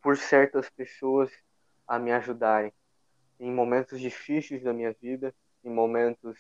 [0.01, 1.29] por certas pessoas
[1.85, 2.73] a me ajudarem
[3.39, 5.33] em momentos difíceis da minha vida,
[5.63, 6.37] em momentos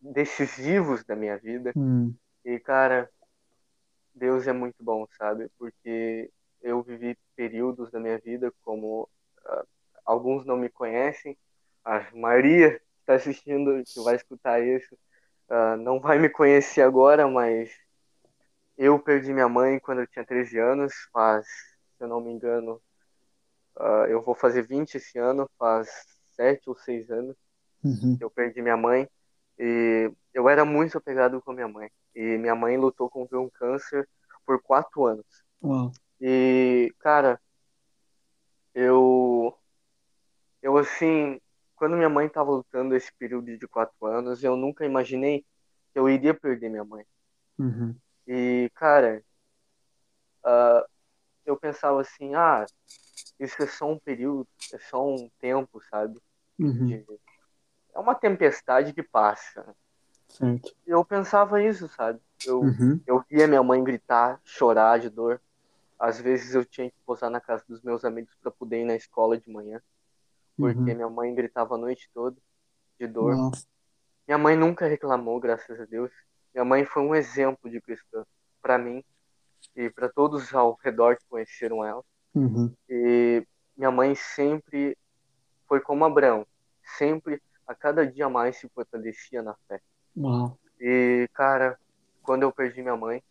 [0.00, 1.72] decisivos da minha vida.
[1.76, 2.14] Hum.
[2.44, 3.10] E, cara,
[4.18, 5.48] Deus é muito bom, sabe?
[5.58, 9.08] Porque eu vivi períodos da minha vida como
[9.46, 9.66] uh,
[10.04, 11.36] alguns não me conhecem,
[11.84, 14.94] a Maria que está assistindo, que vai escutar isso,
[15.48, 17.70] uh, não vai me conhecer agora, mas
[18.76, 22.80] eu perdi minha mãe quando eu tinha 13 anos, faz, se eu não me engano,
[23.76, 25.88] uh, eu vou fazer 20 esse ano, faz
[26.36, 27.36] 7 ou 6 anos
[27.84, 28.16] uhum.
[28.16, 29.08] que eu perdi minha mãe.
[29.58, 31.90] E eu era muito apegado com a minha mãe.
[32.18, 34.08] E minha mãe lutou contra um câncer
[34.44, 35.24] por quatro anos.
[35.62, 35.92] Uau.
[36.20, 37.40] E, cara,
[38.74, 39.56] eu.
[40.60, 41.40] Eu, assim,
[41.76, 45.46] quando minha mãe estava lutando esse período de quatro anos, eu nunca imaginei
[45.92, 47.06] que eu iria perder minha mãe.
[47.56, 47.94] Uhum.
[48.26, 49.22] E, cara,
[50.44, 50.84] uh,
[51.46, 52.66] eu pensava assim, ah,
[53.38, 56.20] isso é só um período, é só um tempo, sabe?
[56.58, 56.86] Uhum.
[56.86, 57.06] De...
[57.94, 59.72] É uma tempestade que passa.
[60.28, 60.74] Certo.
[60.86, 62.20] Eu pensava isso, sabe?
[62.46, 63.00] Eu, Uhum.
[63.06, 65.40] eu via minha mãe gritar, chorar de dor.
[65.98, 68.94] Às vezes eu tinha que posar na casa dos meus amigos para poder ir na
[68.94, 69.82] escola de manhã,
[70.56, 70.94] porque Uhum.
[70.96, 72.36] minha mãe gritava a noite toda
[73.00, 73.34] de dor.
[73.34, 73.50] Uau.
[74.26, 76.12] Minha mãe nunca reclamou, graças a Deus.
[76.54, 78.24] Minha mãe foi um exemplo de cristã
[78.62, 79.02] para mim
[79.74, 82.04] e para todos ao redor que conheceram ela.
[82.34, 82.72] Uhum.
[82.88, 83.44] E
[83.76, 84.96] minha mãe sempre
[85.66, 86.46] foi como Abraão,
[86.96, 89.80] sempre a cada dia mais se fortalecia na fé.
[90.16, 90.58] Uau.
[90.80, 91.78] E cara,
[92.22, 93.22] quando eu perdi minha mãe,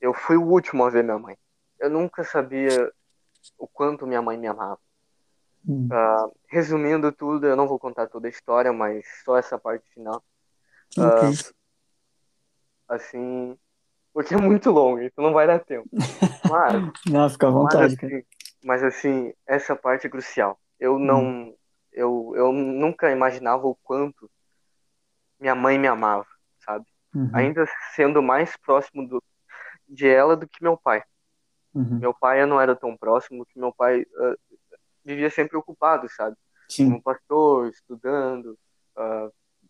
[0.00, 1.36] eu fui o último a ver minha mãe.
[1.78, 2.92] Eu nunca sabia
[3.58, 4.78] o quanto minha mãe me amava.
[5.66, 5.88] Uhum.
[5.90, 10.22] Ah, resumindo tudo, eu não vou contar toda a história, mas só essa parte final.
[10.96, 11.28] Ok.
[12.88, 13.58] Assim,
[14.12, 15.88] porque é muito longo, então não vai dar tempo.
[16.48, 18.16] Mas, Não, fica à mas, vontade, cara.
[18.16, 18.26] assim,
[18.64, 20.58] mas assim, essa parte é crucial.
[20.78, 21.54] Eu não,
[21.92, 24.30] eu, eu nunca imaginava o quanto
[25.46, 26.26] minha mãe me amava,
[26.58, 26.84] sabe?
[27.14, 27.30] Uhum.
[27.32, 29.22] Ainda sendo mais próximo do,
[29.88, 31.02] de ela do que meu pai.
[31.72, 32.00] Uhum.
[32.00, 34.34] Meu pai eu não era tão próximo, que meu pai ah,
[35.04, 36.36] vivia sempre ocupado, sabe?
[36.68, 36.90] Sim.
[36.90, 38.58] Como pastor, estudando,
[38.96, 39.28] ah,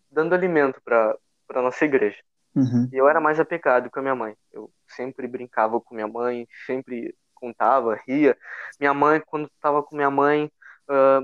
[0.09, 1.15] dando alimento para
[1.47, 2.17] para nossa igreja.
[2.53, 2.89] Uhum.
[2.91, 4.35] E eu era mais apegado com a minha mãe.
[4.51, 8.35] Eu sempre brincava com minha mãe, sempre contava, ria.
[8.79, 10.51] Minha mãe, quando tu tava com minha mãe,
[10.89, 11.21] ah,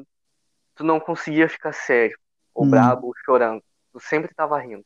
[0.76, 2.18] tu não conseguia ficar sério,
[2.54, 2.70] ou Hum.
[2.70, 3.64] brabo, ou chorando.
[3.94, 4.84] Tu sempre tava rindo.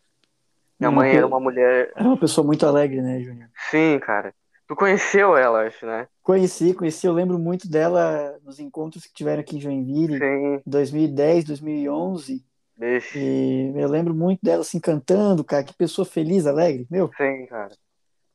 [0.80, 1.92] Minha mãe era uma mulher.
[1.96, 3.50] Era uma pessoa muito alegre, né, Júnior?
[3.72, 4.34] Sim, cara.
[4.68, 6.08] Tu conheceu ela, acho, né?
[6.22, 11.46] Conheci, conheci, eu lembro muito dela nos encontros que tiveram aqui em Joinville, Sim, 2010,
[11.46, 13.18] 2011, deixa.
[13.18, 17.10] e eu lembro muito dela assim cantando, cara, que pessoa feliz, alegre, meu.
[17.16, 17.72] Sim, cara.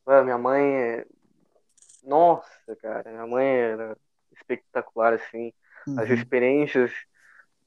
[0.07, 1.07] Mano, minha mãe é.
[2.03, 3.11] Nossa, cara.
[3.11, 3.97] Minha mãe era
[4.35, 5.53] espetacular, assim.
[5.99, 6.15] As Uhum.
[6.15, 6.91] experiências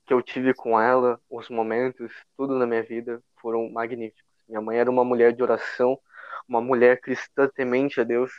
[0.05, 4.23] que eu tive com ela, os momentos, tudo na minha vida foram magníficos.
[4.47, 5.99] Minha mãe era uma mulher de oração,
[6.47, 8.31] uma mulher cristã temente a Deus,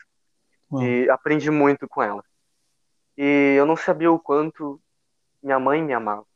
[0.71, 0.83] Uau.
[0.83, 2.25] e aprendi muito com ela.
[3.17, 4.81] E eu não sabia o quanto
[5.43, 6.27] minha mãe me amava.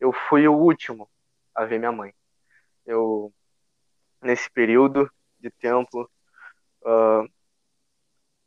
[0.00, 1.08] Eu fui o último
[1.54, 2.12] a ver minha mãe.
[2.84, 3.32] Eu,
[4.20, 6.10] nesse período de tempo,
[6.84, 7.24] ah,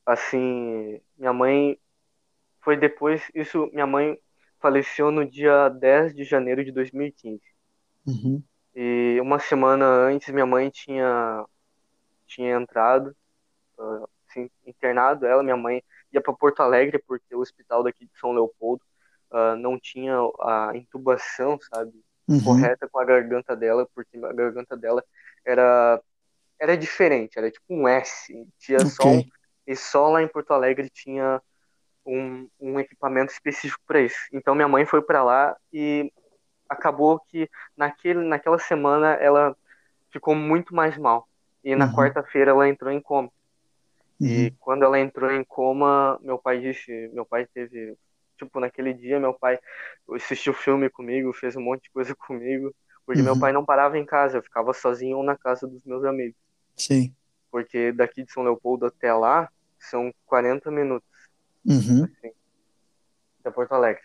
[0.05, 1.79] assim, minha mãe
[2.61, 4.19] foi depois, isso, minha mãe
[4.67, 7.41] faleceu no dia 10 de janeiro de 2015.
[8.05, 8.43] Uhum.
[8.75, 11.45] E uma semana antes minha mãe tinha
[12.27, 13.15] tinha entrado,
[13.79, 18.19] ah, assim, internado ela, minha mãe ia para Porto Alegre porque o hospital daqui de
[18.19, 18.83] São Leopoldo
[19.31, 21.93] ah, não tinha a intubação, sabe,
[22.27, 22.43] Uhum.
[22.43, 25.01] correta com a garganta dela, porque a garganta dela
[25.45, 26.01] era
[26.59, 29.31] era diferente, era tipo um S, tinha só um, Ok.
[29.65, 31.41] e só lá em Porto Alegre tinha
[32.07, 34.17] um, um equipamento específico para isso.
[34.33, 36.11] Então minha mãe foi para lá e
[36.69, 39.55] acabou que naquele, naquela semana ela
[40.11, 41.27] ficou muito mais mal.
[41.63, 41.93] E na Uhum.
[41.93, 43.31] quarta-feira ela entrou em coma.
[44.21, 44.51] E Uhum.
[44.59, 47.97] quando ela entrou em coma, meu pai disse, meu pai teve,
[48.37, 49.59] tipo, naquele dia meu pai
[50.15, 52.73] assistiu filme comigo, fez um monte de coisa comigo,
[53.05, 53.39] porque meu Uhum.
[53.41, 56.37] pai não parava em casa, eu ficava sozinho ou na casa dos meus amigos.
[56.75, 57.15] Sim.
[57.51, 61.07] Porque daqui de São Leopoldo até lá são 40 minutos.
[61.67, 62.03] Uhum.
[62.05, 62.33] assim,
[63.39, 64.03] até Porto Alegre.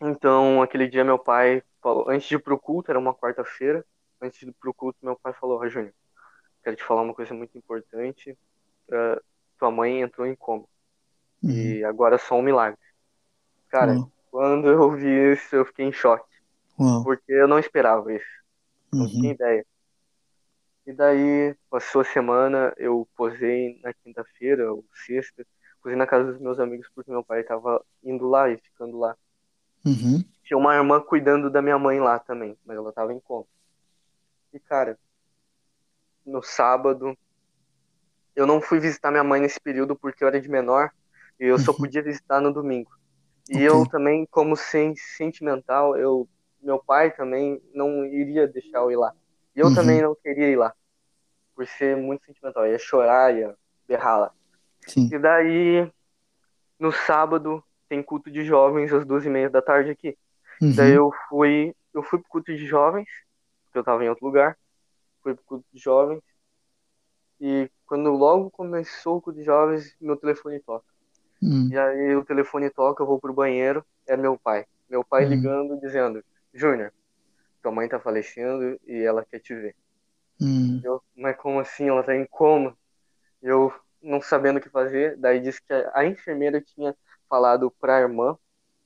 [0.00, 3.84] Então, aquele dia meu pai falou, antes de ir pro culto, era uma quarta-feira,
[4.20, 5.92] antes de ir pro culto, meu pai falou, ó, Júnior,
[6.62, 8.38] quero te falar uma coisa muito importante,
[8.92, 9.20] ah,
[9.58, 10.64] tua mãe entrou em coma,
[11.42, 11.50] Uhum.
[11.50, 12.78] e agora é só um milagre.
[13.68, 14.12] Cara, Uau.
[14.30, 16.32] quando eu vi isso, eu fiquei em choque,
[16.78, 17.02] Uau.
[17.02, 18.26] porque eu não esperava isso,
[18.92, 19.30] não tinha Uhum.
[19.32, 19.66] ideia.
[20.86, 25.44] E daí, passou a semana, eu posei na quinta-feira, ou sexta,
[25.88, 29.16] posei na casa dos meus amigos, porque meu pai tava indo lá e ficando lá.
[29.84, 30.24] Uhum.
[30.42, 33.46] Tinha uma irmã cuidando da minha mãe lá também, mas ela tava em coma.
[34.52, 34.98] E, cara,
[36.24, 37.16] no sábado,
[38.34, 40.90] eu não fui visitar minha mãe nesse período porque eu era de menor
[41.40, 41.78] e eu só Uhum.
[41.78, 42.90] podia visitar no domingo.
[43.48, 43.64] E Ok.
[43.64, 46.28] eu também, como sen- sentimental, eu,
[46.62, 49.12] meu pai também não iria deixar eu ir lá.
[49.56, 49.72] E eu Uhum.
[49.72, 50.74] também não queria ir lá,
[51.54, 52.66] por ser muito sentimental.
[52.66, 53.56] Eu ia chorar, ia
[53.88, 54.34] berrar lá.
[54.86, 55.08] Sim.
[55.12, 55.90] E daí,
[56.78, 60.16] no sábado, tem culto de jovens às duas e meia da tarde aqui.
[60.60, 61.06] Daí Uhum.
[61.06, 63.08] eu fui, eu fui pro culto de jovens,
[63.64, 64.56] porque eu tava em outro lugar.
[65.22, 66.22] foi pro culto de jovens.
[67.40, 70.84] E quando logo começou o culto de jovens, meu telefone toca.
[71.42, 71.68] Hum.
[71.70, 74.66] E aí o telefone toca, eu vou pro banheiro, é meu pai.
[74.88, 75.30] Meu pai Hum.
[75.30, 76.92] ligando, dizendo, Júnior,
[77.62, 79.76] tua mãe tá falecendo e ela quer te ver.
[80.40, 80.80] Hum.
[80.82, 81.88] Eu, mas como assim?
[81.88, 82.76] Ela tá em coma.
[83.42, 86.94] Eu não sabendo o que fazer, daí disse que a, a enfermeira tinha
[87.28, 88.36] falado pra irmã,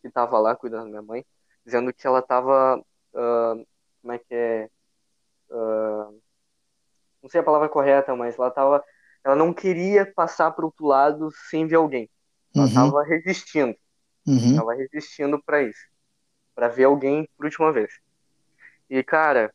[0.03, 1.25] que tava lá cuidando da minha mãe,
[1.65, 2.83] dizendo que ela tava,
[3.15, 3.55] ah,
[4.03, 4.71] como é que é,
[5.51, 6.11] Ah,
[7.23, 8.85] não sei a palavra correta, mas ela tava,
[9.25, 12.11] ela não queria passar pro outro lado sem ver alguém.
[12.57, 12.75] Ela Uhum.
[12.75, 13.77] tava resistindo,
[14.27, 14.57] Uhum.
[14.57, 15.81] tava resistindo pra isso,
[16.55, 17.93] Pra ver alguém por última vez.
[18.91, 19.55] E cara,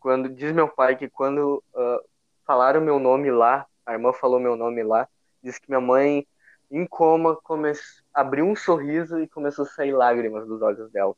[0.00, 1.98] quando diz meu pai que quando ah,
[2.46, 5.08] falaram meu nome lá, a irmã falou meu nome lá,
[5.42, 6.26] disse que minha mãe
[6.70, 7.72] em coma come...
[8.14, 11.14] abriu um sorriso e começou a sair lágrimas dos olhos dela.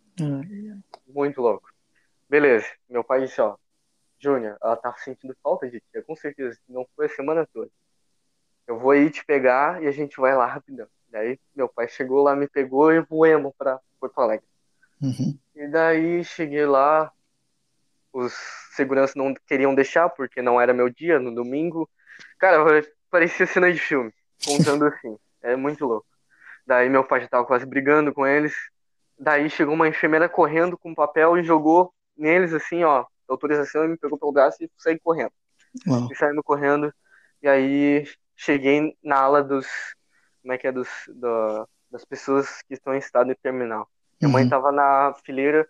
[1.06, 1.70] Muito louco.
[2.28, 3.56] Beleza, meu pai disse, ó,
[4.18, 7.70] Júnior, ela tá sentindo falta de ti, com certeza, não foi a semana toda.
[8.66, 10.86] Eu vou aí te pegar e a gente vai lá rapidão.
[11.10, 14.46] Daí meu pai chegou lá, me pegou e voemos pra Porto Alegre.
[15.02, 15.36] Uhum.
[15.54, 17.12] E daí cheguei lá,
[18.12, 18.32] os
[18.74, 21.90] seguranças não queriam deixar porque não era meu dia, no domingo.
[22.38, 22.58] Cara,
[23.10, 24.12] parecia cena de filme,
[24.44, 25.16] contando assim.
[25.42, 26.06] É muito louco.
[26.66, 28.54] Daí meu pai já tava quase brigando com eles.
[29.18, 33.96] Daí chegou uma enfermeira correndo com papel e jogou neles assim, ó, autorização, e me
[33.96, 35.32] pegou pelo braço e saí correndo.
[35.86, 36.08] Uau.
[36.10, 36.92] E saímos correndo.
[37.42, 39.66] E aí cheguei na ala dos.
[40.40, 40.72] Como é que é?
[40.72, 43.88] Dos, da- das pessoas que estão em estado terminal.
[44.20, 44.50] Minha mãe Uhum.
[44.50, 45.68] tava na fileira,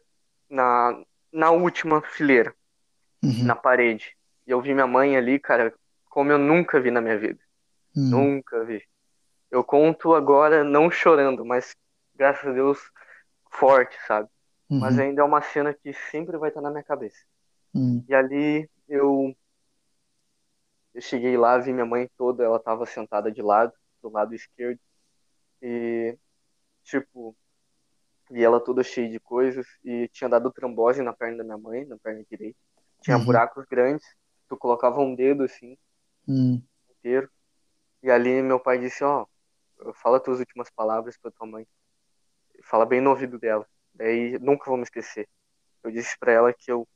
[0.48, 0.96] na,
[1.32, 2.54] na última fileira,
[3.22, 3.44] Uhum.
[3.44, 4.16] na parede.
[4.46, 5.72] E eu vi minha mãe ali, cara,
[6.12, 7.40] como eu nunca vi na minha vida.
[7.96, 8.10] Uhum.
[8.36, 8.86] Nunca vi.
[9.50, 11.74] Eu conto agora não chorando, mas
[12.14, 12.78] graças a Deus
[13.50, 14.28] forte, sabe?
[14.68, 15.04] Mas Uhum.
[15.04, 17.24] ainda é uma cena que sempre vai estar na minha cabeça.
[17.74, 18.04] Uhum.
[18.06, 19.34] E ali eu
[20.94, 23.72] eu cheguei lá, vi minha mãe toda, ela tava sentada de lado,
[24.02, 24.78] do lado esquerdo.
[25.62, 26.18] E
[26.84, 27.34] tipo,
[28.30, 31.86] vi ela toda cheia de coisas e tinha dado trombose na perna da minha mãe,
[31.86, 32.58] na perna direita.
[33.00, 33.24] Tinha Uhum.
[33.24, 34.06] buracos grandes,
[34.48, 35.78] tu colocava um dedo assim,
[36.26, 36.62] Uhum.
[36.90, 37.30] inteiro.
[38.02, 39.26] E ali meu pai disse, ó,
[39.94, 41.66] fala tuas últimas palavras pra tua mãe.
[42.64, 43.66] Fala bem no ouvido dela.
[43.94, 45.28] Daí nunca vou me esquecer.
[45.82, 46.88] Eu disse pra ela que eu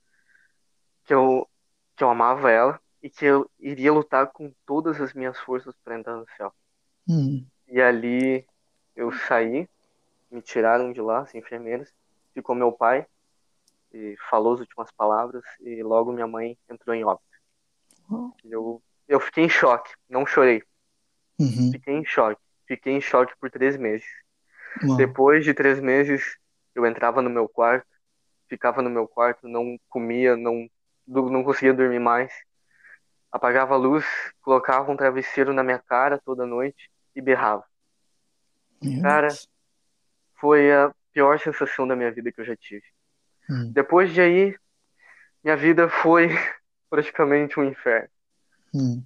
[1.04, 1.48] que eu
[1.96, 5.98] que eu amava ela e que eu iria lutar com todas as minhas forças pra
[5.98, 6.52] entrar no céu.
[7.08, 7.46] Uhum.
[7.68, 8.46] E ali
[8.94, 9.68] eu saí,
[10.30, 11.92] me tiraram de lá, as enfermeiras,
[12.32, 13.06] ficou meu pai
[13.92, 17.26] e falou as últimas palavras e logo minha mãe entrou em óbito.
[18.10, 18.36] Uau.
[18.44, 20.62] Eu eu fiquei em choque, não chorei.
[21.38, 21.70] Uhum.
[21.72, 22.40] Fiquei em choque.
[22.66, 24.06] Fiquei em choque por três meses.
[24.82, 24.96] Uau.
[24.96, 26.36] Depois de três meses,
[26.74, 27.86] eu entrava no meu quarto,
[28.48, 30.68] ficava no meu quarto, não comia, não,
[31.06, 32.32] não conseguia dormir mais.
[33.30, 34.04] Apagava a luz,
[34.40, 37.64] colocava um travesseiro na minha cara toda noite e berrava.
[38.82, 39.48] Meu Cara, Deus.
[40.38, 42.84] Foi a pior sensação da minha vida que eu já tive.
[43.48, 43.72] Uhum.
[43.72, 44.56] Depois de aí,
[45.42, 46.28] minha vida foi
[46.90, 48.08] praticamente um inferno.
[48.74, 49.04] Uhum.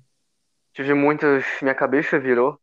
[0.72, 1.44] Tive muitas.
[1.62, 2.58] Minha cabeça virou.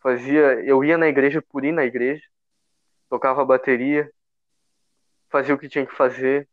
[0.00, 0.60] Fazia.
[0.64, 2.22] Eu ia na igreja por ir na igreja.
[3.08, 4.10] Tocava bateria.
[5.28, 6.48] Fazia o que tinha que fazer.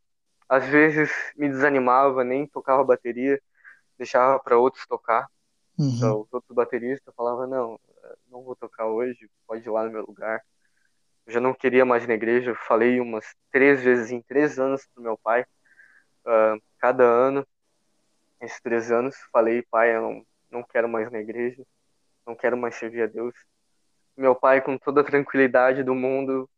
[0.48, 3.40] Às vezes me desanimava, nem tocava bateria.
[3.98, 5.28] Deixava para outros tocar.
[5.78, 5.94] Uhum.
[5.96, 7.80] Então, os outros bateristas falavam: Não,
[8.30, 9.30] não vou tocar hoje.
[9.46, 10.42] Pode ir lá no meu lugar.
[11.26, 12.50] Eu já não queria mais ir na igreja.
[12.50, 15.44] Eu falei umas três vezes em três anos pro meu pai.
[16.26, 17.46] ah, cada ano,
[18.42, 21.64] esses três anos, falei: Pai, eu não, não quero mais na igreja.
[22.26, 23.34] Não quero mais servir a Deus.
[24.16, 26.48] Meu pai, com toda a tranquilidade do mundo,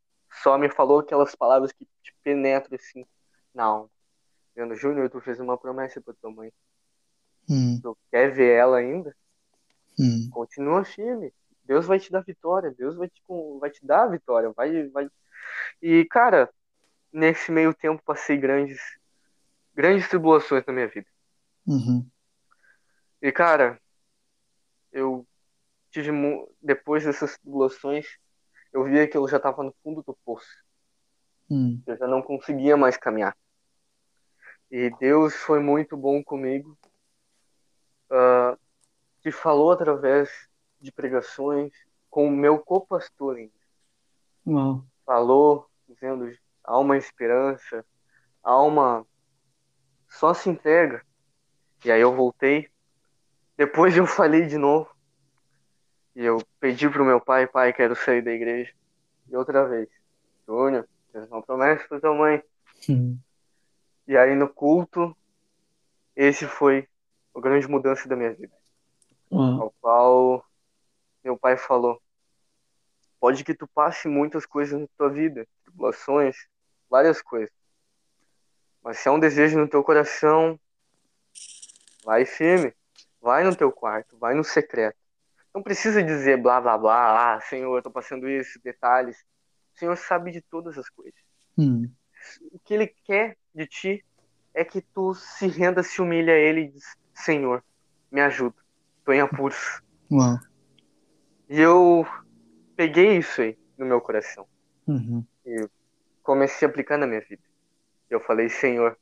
[0.43, 3.07] só me falou aquelas palavras que te penetram assim
[3.55, 3.91] na alma.
[4.55, 6.53] Dizendo, Júnior, tu fez uma promessa pra tua mãe.
[7.49, 7.81] Uhum.
[7.83, 9.15] Tu quer ver ela ainda?
[9.99, 10.29] Uhum.
[10.31, 11.33] Continua firme.
[11.65, 12.75] Deus vai te dar vitória.
[12.77, 13.23] Deus vai te,
[13.61, 14.53] vai te dar a vitória.
[14.53, 15.09] Vai, vai...
[15.81, 16.51] E, cara,
[17.13, 18.81] nesse meio tempo passei grandes,
[19.75, 21.07] grandes tribulações na minha vida.
[21.67, 22.09] Uhum.
[23.21, 23.81] E, cara,
[24.93, 25.27] eu
[25.91, 26.11] tive,
[26.61, 28.07] depois dessas tribulações,
[28.73, 30.65] eu via que eu já estava no fundo do poço.
[31.49, 31.83] Uhum.
[31.87, 33.37] Eu já não conseguia mais caminhar.
[34.71, 36.77] E Deus foi muito bom comigo,
[39.23, 40.31] que falou através
[40.81, 41.73] de pregações
[42.11, 43.39] com o meu co-pastor
[45.05, 46.31] falou, dizendo
[46.63, 47.85] há uma esperança,
[48.43, 49.07] há uma.
[50.09, 51.05] Só se entrega.
[51.85, 52.69] E aí eu voltei.
[53.57, 54.89] Depois eu falei de novo.
[56.17, 58.73] E eu pedi pro meu pai, pai, quero sair da igreja.
[59.29, 59.89] E outra vez,
[60.47, 62.43] Júnior, fez uma promessa pra tua mãe.
[62.89, 63.19] Uhum.
[64.07, 65.17] E aí no culto,
[66.15, 66.89] esse foi
[67.35, 68.53] uma grande mudança da minha vida.
[69.31, 69.63] Uau.
[69.63, 70.47] Ao qual
[71.25, 72.01] meu pai falou:
[73.19, 76.37] Pode que tu passe muitas coisas na tua vida, tribulações,
[76.89, 77.51] várias coisas.
[78.83, 80.61] Mas se há um desejo no teu coração,
[82.05, 82.73] vai firme.
[83.21, 84.99] Vai no teu quarto, vai no secreto.
[85.55, 89.17] Não precisa dizer blá blá blá, ah, Senhor, eu tô passando isso, detalhes.
[89.75, 91.19] O Senhor sabe de todas as coisas.
[91.57, 91.89] Hum.
[92.53, 94.05] O que Ele quer de ti
[94.53, 96.85] é que tu se renda, se humilhe a Ele e diz,
[97.15, 97.65] Senhor,
[98.11, 98.57] me ajuda.
[99.05, 99.81] Tô em apuros.
[100.11, 100.39] Uau.
[101.49, 102.07] E eu
[102.77, 104.47] peguei isso aí no meu coração.
[104.87, 105.25] Uhum.
[105.47, 105.69] E
[106.23, 107.43] comecei a aplicar na minha vida.
[108.09, 108.99] Eu falei, Senhor,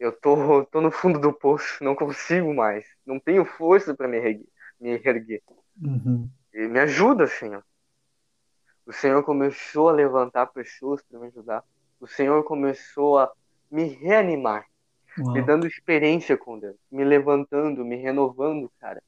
[0.00, 2.86] eu tô, tô no fundo do poço, não consigo mais.
[3.04, 4.48] Não tenho força para me erguer.
[4.80, 5.42] Me erguer.
[5.80, 6.28] Uhum.
[6.54, 7.62] Me ajuda, Senhor.
[8.86, 11.62] O Senhor começou a levantar pessoas para me ajudar.
[12.00, 13.30] O Senhor começou a
[13.70, 14.64] me reanimar,
[15.18, 15.34] Uau.
[15.34, 19.02] me dando experiência com Deus, me levantando, me renovando, cara.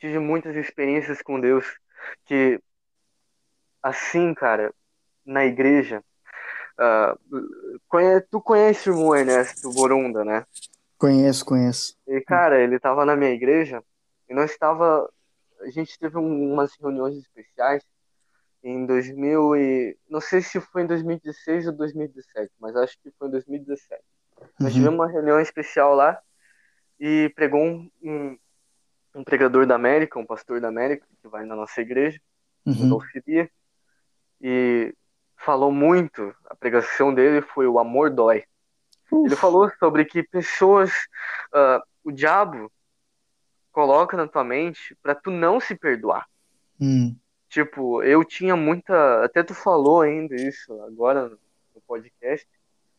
[0.00, 1.78] Tive muitas experiências com Deus
[2.24, 2.60] que,
[3.80, 4.74] assim, cara,
[5.24, 6.02] na igreja,
[6.78, 7.16] ah,
[7.88, 10.44] conhe- tu conhece o Ernesto Borunda, né?
[10.96, 11.96] Conheço, conheço.
[12.06, 13.82] E, cara, ele tava na minha igreja
[14.28, 15.08] e nós estava.
[15.60, 17.82] A gente teve um- umas reuniões especiais
[18.62, 19.96] em 2000 e.
[20.08, 24.02] Não sei se foi em 2016 ou 2017, mas acho que foi em 2017.
[24.60, 24.78] Nós Uhum.
[24.78, 26.18] tivemos uma reunião especial lá
[26.98, 28.38] e pregou um, um,
[29.16, 32.20] um pregador da América, um pastor da América, que vai na nossa igreja,
[32.66, 32.92] Uhum.
[32.94, 33.48] auxilia,
[34.40, 34.94] e
[35.38, 36.34] falou muito.
[36.46, 38.44] A pregação dele foi o amor dói.
[39.10, 39.36] Ele Uf.
[39.36, 40.92] falou sobre que pessoas,
[41.52, 42.70] ah, o diabo
[43.72, 46.26] coloca na tua mente para tu não se perdoar.
[46.80, 47.16] Hum.
[47.48, 51.28] Tipo, eu tinha muita, até tu falou ainda isso agora
[51.74, 52.46] no podcast,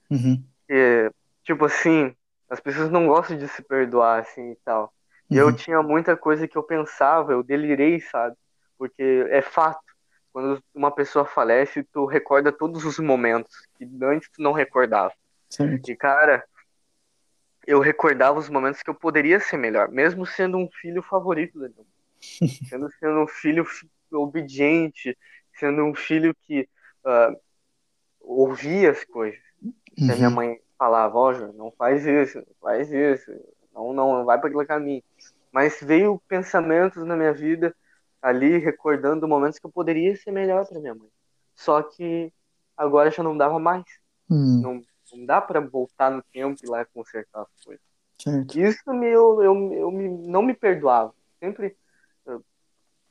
[0.10, 0.44] Uhum.
[0.68, 1.12] que
[1.44, 2.16] tipo assim,
[2.50, 4.92] as pessoas não gostam de se perdoar assim e tal.
[5.30, 5.54] E eu Uhum.
[5.56, 8.36] tinha muita coisa que eu pensava, eu delirei, sabe?
[8.78, 9.80] Porque é fato.
[10.32, 15.14] Quando uma pessoa falece, tu recorda todos os momentos que antes tu não recordava.
[15.50, 15.90] Certo.
[15.90, 16.44] E, cara,
[17.66, 21.70] eu recordava os momentos que eu poderia ser melhor, mesmo sendo um filho favorito da.
[22.70, 25.18] Sendo, sendo um filho fi- obediente,
[25.56, 26.68] sendo um filho que
[27.04, 27.34] ah,
[28.22, 29.40] ouvia as coisas.
[29.96, 30.36] Que a minha Uhum.
[30.36, 33.32] mãe falava, ó, Júnior, não faz isso, não faz isso,
[33.74, 35.04] não, não, não vai para aquele caminho.
[35.52, 37.76] Mas veio pensamentos na minha vida
[38.22, 41.10] ali, recordando momentos que eu poderia ser melhor para minha mãe.
[41.56, 42.32] Só que
[42.76, 43.86] agora já não dava mais.
[44.30, 44.62] Hum.
[44.62, 44.82] Não,
[45.14, 47.84] não dá para voltar no tempo e lá consertar as coisas.
[48.22, 48.60] Certo.
[48.60, 51.14] Isso me, eu, eu, eu me, não me perdoava.
[51.40, 51.78] Sempre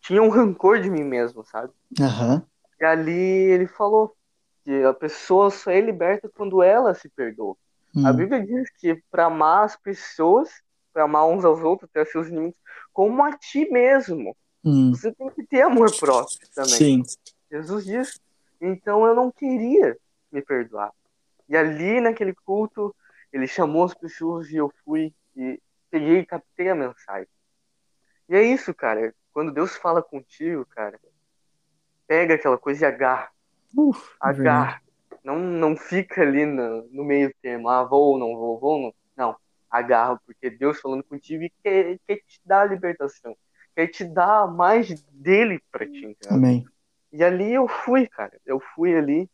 [0.01, 1.73] tinha um rancor de mim mesmo, sabe?
[2.01, 2.43] Aham.
[2.81, 4.17] E ali ele falou
[4.65, 7.57] que a pessoa só é liberta quando ela se perdoa.
[8.05, 8.17] A Hum.
[8.17, 10.49] Bíblia diz que para amar as pessoas,
[10.93, 12.59] para amar uns aos outros, até seus inimigos,
[12.93, 14.37] como a ti mesmo.
[14.69, 14.91] Hum.
[14.91, 16.71] Você tem que ter amor próprio também.
[16.71, 17.03] Sim.
[17.51, 18.21] Jesus diz.
[18.61, 19.97] Então eu não queria
[20.31, 20.93] me perdoar.
[21.49, 22.95] E ali naquele culto,
[23.33, 25.59] ele chamou as pessoas e eu fui e
[25.91, 27.29] peguei e captei a mensagem.
[28.29, 29.15] E é isso, cara.
[29.33, 31.01] Quando Deus fala contigo, cara,
[32.07, 33.31] pega aquela coisa e agarra.
[33.75, 34.17] Uf, é.
[34.21, 34.83] Agarra.
[35.25, 37.69] Não, não fica ali no, no meio termo.
[37.71, 38.95] Ah, vou ou não vou, vou ou não.
[39.17, 39.37] Não.
[39.71, 43.37] Agarra, porque Deus falando contigo e quer, quer te dar a libertação.
[43.79, 46.37] Quer te dar mais dele pra ti, entendeu?
[46.37, 46.67] Amém.
[47.13, 48.37] E ali eu fui, cara.
[48.45, 49.31] Eu fui ali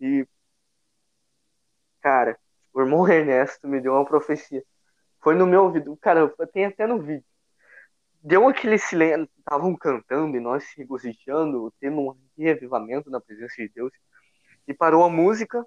[0.00, 0.26] e.
[2.00, 2.36] Cara,
[2.72, 4.64] o irmão Ernesto me deu uma profecia.
[5.20, 5.96] Foi no meu ouvido.
[5.98, 7.24] Cara, tem até no vídeo.
[8.20, 9.30] Deu aquele silêncio.
[9.38, 13.92] Estavam cantando e nós se regozijando, tendo um reavivamento na presença de Deus.
[14.66, 15.64] E parou a música.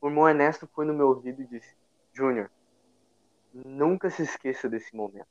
[0.00, 1.74] O irmão Ernesto foi no meu ouvido e disse:
[2.12, 2.52] Júnior,
[3.52, 5.26] nunca se esqueça desse momento.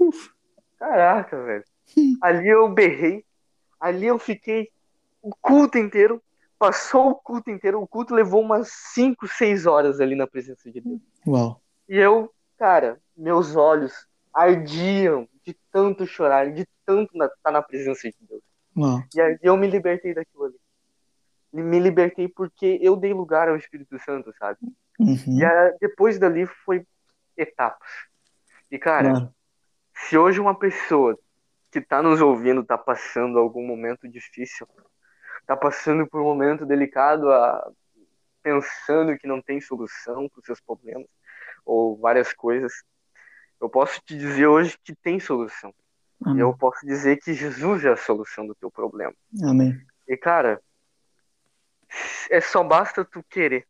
[0.00, 0.32] Uf.
[0.78, 1.64] Caraca, velho.
[2.22, 3.24] Ali eu berrei.
[3.78, 4.70] Ali eu fiquei
[5.22, 6.22] o culto inteiro.
[6.58, 7.80] Passou o culto inteiro.
[7.80, 11.00] O culto levou umas 5, 6 horas ali na presença de Deus.
[11.26, 11.60] Uau.
[11.88, 18.16] E eu, cara, meus olhos ardiam de tanto chorar, de tanto estar na presença de
[18.28, 18.42] Deus.
[18.76, 19.02] Uau.
[19.14, 20.60] E aí eu me libertei daquilo ali.
[21.52, 24.58] Me libertei porque eu dei lugar ao Espírito Santo, sabe?
[24.98, 25.38] Uhum.
[25.38, 26.84] E aí, depois dali foi
[27.36, 27.88] etapas.
[28.70, 29.34] E, cara, Claro.
[29.94, 31.18] Se hoje uma pessoa
[31.70, 34.68] que tá nos ouvindo tá passando algum momento difícil,
[35.46, 37.70] tá passando por um momento delicado, a...
[38.42, 41.06] pensando que não tem solução para os seus problemas
[41.64, 42.72] ou várias coisas,
[43.60, 45.74] eu posso te dizer hoje que tem solução.
[46.24, 46.40] Amém.
[46.40, 49.12] eu posso dizer que Jesus é a solução do teu problema.
[49.42, 49.78] Amém.
[50.08, 50.60] E cara,
[52.30, 53.66] é só basta tu querer.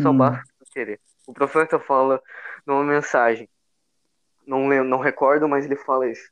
[0.00, 0.18] Só Hum.
[0.18, 1.00] basta tu querer.
[1.26, 2.22] O profeta fala
[2.66, 3.48] numa mensagem
[4.58, 6.28] não, não recordo, mas ele fala isso.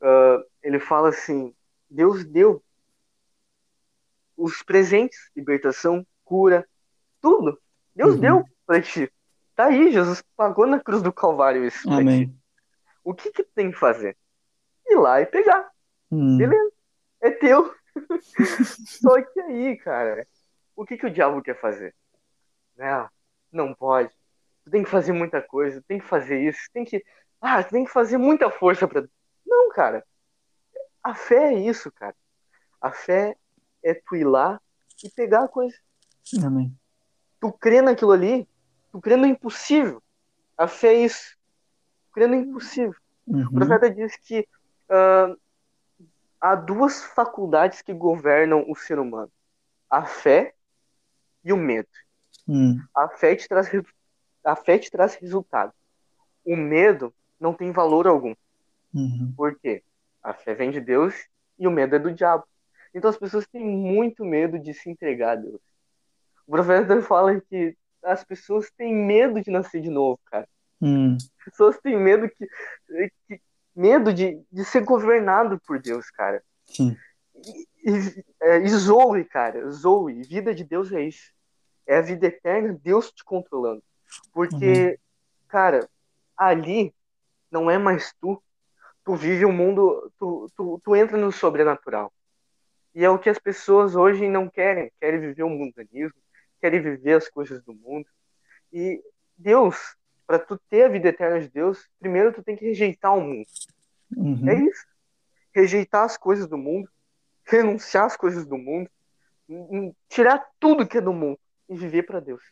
[0.00, 1.54] Uh, ele fala assim:
[1.90, 2.62] Deus deu
[4.36, 6.66] os presentes, libertação, cura,
[7.20, 7.60] tudo.
[7.94, 8.20] Deus uhum.
[8.20, 9.12] deu para ti.
[9.54, 11.88] Tá aí, Jesus pagou na cruz do Calvário isso.
[11.90, 12.34] Amém.
[13.04, 14.16] O que que tem que fazer?
[14.86, 15.70] Ir lá e pegar.
[16.10, 16.38] Hum.
[16.38, 16.72] Beleza.
[17.20, 17.72] É teu.
[18.86, 20.26] Só que aí, cara,
[20.74, 21.94] o que que o diabo quer fazer?
[22.76, 23.08] Né?
[23.52, 24.12] Não pode.
[24.64, 27.04] Tu tem que fazer muita coisa, tem que fazer isso, tem que.
[27.40, 29.06] Ah, tem que fazer muita força para.
[29.46, 30.04] Não, cara.
[31.02, 32.16] A fé é isso, cara.
[32.80, 33.36] A fé
[33.82, 34.58] é tu ir lá
[35.02, 35.76] e pegar a coisa.
[36.42, 36.74] Amém.
[37.38, 38.48] Tu crê naquilo ali,
[38.90, 40.02] tu crê no impossível.
[40.56, 41.36] A fé é isso.
[42.06, 42.94] Tu crê no impossível.
[43.26, 43.46] Uhum.
[43.46, 44.48] O profeta diz que
[44.88, 45.38] uh,
[46.40, 49.30] há duas faculdades que governam o ser humano:
[49.90, 50.54] a fé
[51.44, 51.88] e o medo.
[52.46, 52.78] Uhum.
[52.94, 53.70] A, fé te traz,
[54.44, 55.72] a fé te traz resultado.
[56.44, 58.34] O medo não tem valor algum.
[58.92, 59.32] Uhum.
[59.36, 59.82] Por quê?
[60.22, 61.14] A fé vem de Deus
[61.58, 62.44] e o medo é do diabo.
[62.94, 65.60] Então as pessoas têm muito medo de se entregar a Deus.
[66.46, 70.48] O profeta fala que as pessoas têm medo de nascer de novo, cara.
[70.80, 71.16] Hum.
[71.16, 72.46] As pessoas têm medo que,
[73.26, 73.40] que
[73.74, 76.42] medo de, de ser governado por Deus, cara.
[76.66, 76.96] Sim.
[77.34, 81.32] E, e, é, e Zoe, cara, Zoe, vida de Deus é isso.
[81.86, 83.82] É a vida eterna, Deus te controlando.
[84.32, 84.96] Porque, uhum.
[85.48, 85.88] cara,
[86.36, 86.92] ali
[87.50, 88.42] não é mais tu.
[89.04, 92.12] Tu vive o um mundo, tu, tu, tu entra no sobrenatural.
[92.94, 94.90] E é o que as pessoas hoje não querem.
[95.00, 96.18] Querem viver o mundanismo,
[96.60, 98.06] querem viver as coisas do mundo.
[98.72, 99.02] E
[99.36, 99.96] Deus,
[100.26, 103.46] para tu ter a vida eterna de Deus, primeiro tu tem que rejeitar o mundo.
[104.16, 104.48] Uhum.
[104.48, 104.86] É isso.
[105.54, 106.88] Rejeitar as coisas do mundo,
[107.44, 108.88] renunciar às coisas do mundo,
[110.08, 111.38] tirar tudo que é do mundo
[111.68, 112.42] e viver para Deus.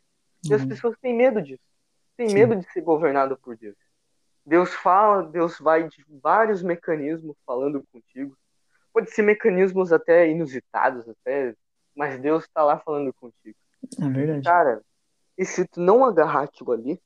[0.44, 0.56] E uhum.
[0.56, 1.62] as pessoas têm medo disso.
[2.16, 2.34] Têm Sim.
[2.34, 3.76] medo de ser governado por Deus.
[4.44, 8.36] Deus fala, Deus vai de vários mecanismos falando contigo.
[8.92, 11.54] Pode ser mecanismos até inusitados, até,
[11.94, 13.56] mas Deus está lá falando contigo.
[14.00, 14.44] É verdade.
[14.44, 14.82] Cara,
[15.38, 17.00] e se tu não agarrar aquilo ali,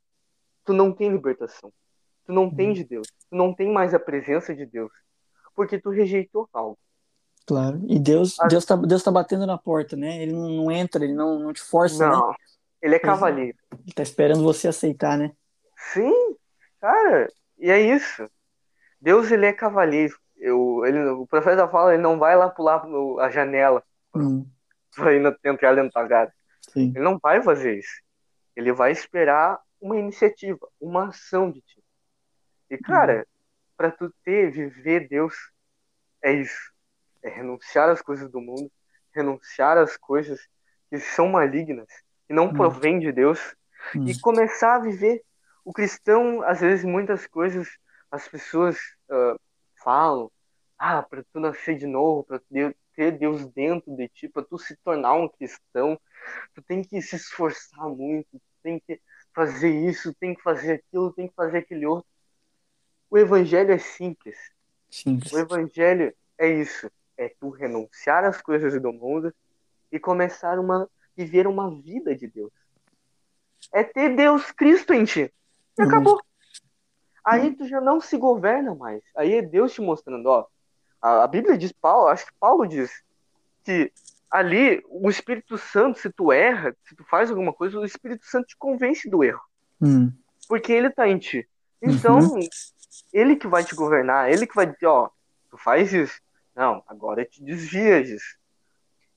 [0.64, 1.72] tu não tem libertação.
[2.24, 2.74] Tu não tem uhum.
[2.74, 3.06] de Deus.
[3.30, 4.90] Tu não tem mais a presença de Deus.
[5.54, 6.78] Porque tu rejeitou algo.
[7.46, 7.80] Claro.
[7.86, 8.48] E Deus, a...
[8.48, 10.22] Deus tá, Deus tá batendo na porta, né?
[10.22, 12.28] Ele não, não entra, ele não, não te força, não.
[12.30, 12.34] né?
[12.80, 13.58] Ele é cavaleiro.
[13.72, 15.32] Ele tá esperando você aceitar, né?
[15.92, 16.36] Sim,
[16.80, 17.28] cara.
[17.58, 18.28] E é isso.
[19.00, 20.18] Deus, ele é cavaleiro.
[20.36, 22.84] Eu, ele, o profeta fala, ele não vai lá pular
[23.20, 23.82] a janela
[24.14, 24.46] hum.
[24.94, 26.32] pra ir entrar dentro da casa.
[26.72, 26.92] Sim.
[26.94, 28.02] Ele não vai fazer isso.
[28.54, 31.82] Ele vai esperar uma iniciativa, uma ação de ti.
[32.70, 33.24] E, cara, uhum.
[33.76, 35.34] para tu ter, viver Deus,
[36.22, 36.72] é isso.
[37.22, 38.70] É renunciar às coisas do mundo,
[39.14, 40.40] renunciar às coisas
[40.90, 41.86] que são malignas,
[42.26, 42.54] que não uhum.
[42.54, 43.54] provém de Deus,
[43.94, 45.22] e começar a viver.
[45.64, 47.68] O cristão, às vezes, muitas coisas,
[48.10, 48.76] as pessoas
[49.10, 49.38] uh,
[49.82, 50.30] falam,
[50.78, 52.40] ah, para tu nascer de novo, para
[52.94, 55.98] ter Deus dentro de ti, para tu se tornar um cristão,
[56.54, 59.00] tu tem que se esforçar muito, tu tem que
[59.34, 62.08] fazer isso, tem que fazer aquilo, tem que fazer aquele outro.
[63.10, 64.36] O evangelho é simples.
[64.90, 65.32] simples.
[65.32, 69.32] O evangelho é isso, é tu renunciar às coisas do mundo
[69.90, 72.52] e começar uma viver uma vida de Deus.
[73.72, 75.32] É ter Deus Cristo em ti.
[75.78, 75.88] E uhum.
[75.88, 76.20] acabou.
[77.24, 79.02] Aí tu já não se governa mais.
[79.16, 80.46] Aí é Deus te mostrando, ó.
[81.00, 82.90] A, Bíblia diz, Paulo, acho que Paulo diz
[83.64, 83.92] que
[84.30, 88.46] ali o Espírito Santo, se tu erra, se tu faz alguma coisa, o Espírito Santo
[88.46, 89.40] te convence do erro.
[89.80, 90.12] Hum.
[90.48, 91.48] Porque ele tá em ti.
[91.82, 92.40] Então, uhum.
[93.12, 95.10] ele que vai te governar, ele que vai dizer, ó,
[95.50, 96.20] tu faz isso.
[96.54, 98.36] Não, agora te desvia disso.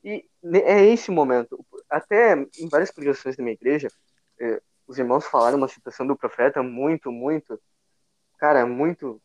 [0.04, 1.64] E é esse momento.
[1.90, 3.90] Até em várias pregações da minha igreja,
[4.40, 7.60] eh, os irmãos falaram uma citação do profeta muito, muito,
[8.38, 9.22] cara, muito,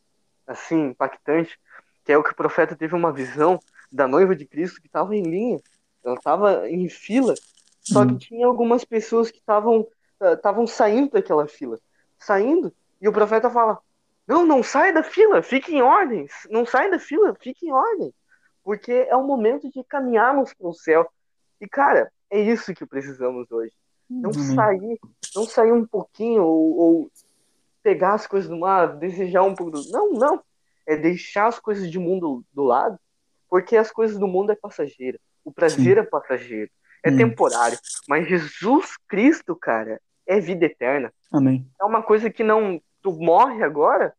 [0.47, 1.59] assim, impactante,
[2.03, 3.59] que é o que o profeta teve uma visão
[3.91, 5.59] da noiva de Cristo que estava em linha
[6.05, 7.33] ela estava em fila,
[7.81, 8.17] só que uhum.
[8.17, 9.87] tinha algumas pessoas que estavam
[10.21, 11.77] estavam uh, saindo daquela fila,
[12.17, 13.79] saindo, e o profeta fala:
[14.27, 18.13] "Não, não sai da fila, fique em ordem, não sai da fila, fique em ordem,
[18.63, 21.09] porque é o momento de caminharmos para o céu".
[21.59, 23.73] E cara, é isso que precisamos hoje.
[24.09, 24.55] Não uhum.
[24.55, 24.99] sair,
[25.35, 27.11] não sair um pouquinho ou, ou
[27.81, 29.91] pegar as coisas do mar, desejar um pouco do...
[29.91, 30.43] Não, não.
[30.85, 32.99] É deixar as coisas de mundo do lado,
[33.49, 35.19] porque as coisas do mundo é passageira.
[35.43, 36.01] O prazer Sim.
[36.01, 36.71] é passageiro,
[37.03, 37.17] é hum.
[37.17, 37.77] temporário.
[38.07, 41.13] Mas Jesus Cristo, cara, é vida eterna.
[41.31, 41.67] Amém.
[41.79, 42.81] É uma coisa que não.
[43.01, 44.13] Tu morre agora,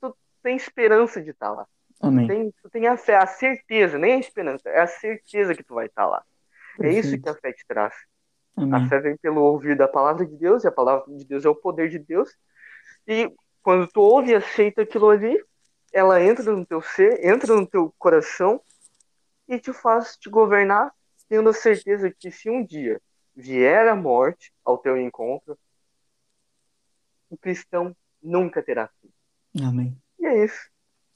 [0.00, 1.66] tu tem esperança de estar tá lá.
[2.00, 2.26] Amém.
[2.26, 5.62] Tu tem, tu tem a fé, a certeza, nem a esperança, é a certeza que
[5.62, 6.24] tu vai estar tá lá.
[6.80, 7.94] É isso que a fé te traz.
[8.56, 8.74] Amém.
[8.74, 11.48] A fé vem pelo ouvir da palavra de Deus, e a palavra de Deus é
[11.48, 12.30] o poder de Deus.
[13.06, 15.42] E quando tu ouve e aceita aquilo ali,
[15.92, 18.60] ela entra no teu ser, entra no teu coração
[19.48, 20.92] e te faz te governar,
[21.28, 23.00] tendo a certeza que se um dia
[23.34, 25.58] vier a morte ao teu encontro,
[27.30, 29.10] o cristão nunca terá fim.
[29.64, 29.96] Amém.
[30.18, 30.68] E é isso.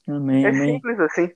[0.07, 0.75] Amém, é amém.
[0.75, 1.31] simples assim.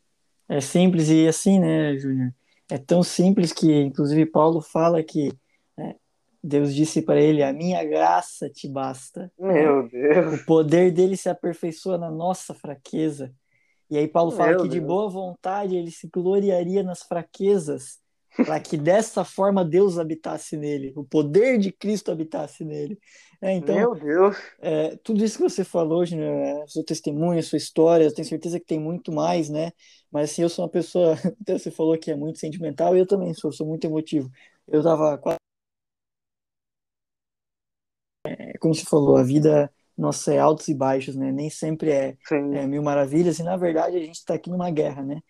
[0.49, 2.33] É simples e assim, né, Júnior?
[2.69, 5.31] É tão simples que, inclusive, Paulo fala que
[5.77, 5.95] né,
[6.43, 9.31] Deus disse para ele: A minha graça te basta.
[9.39, 10.41] Meu Deus.
[10.41, 13.33] O poder dele se aperfeiçoa na nossa fraqueza.
[13.89, 14.87] E aí, Paulo fala Meu que de Deus.
[14.87, 17.99] boa vontade ele se gloriaria nas fraquezas,
[18.45, 22.99] para que dessa forma Deus habitasse nele, o poder de Cristo habitasse nele.
[23.41, 24.37] É, então, Meu Deus.
[24.59, 26.29] é, tudo isso que você falou, Júnior,
[26.63, 29.71] é, seu testemunho, sua história, eu tenho certeza que tem muito mais, né?
[30.11, 33.07] Mas assim, eu sou uma pessoa, até você falou que é muito sentimental, e eu
[33.07, 34.29] também sou, sou muito emotivo.
[34.67, 35.37] Eu tava quase.
[38.25, 41.31] É, como você falou, a vida nossa é altos e baixos, né?
[41.31, 42.17] Nem sempre é,
[42.53, 45.21] é mil maravilhas, e na verdade a gente está aqui numa guerra, né?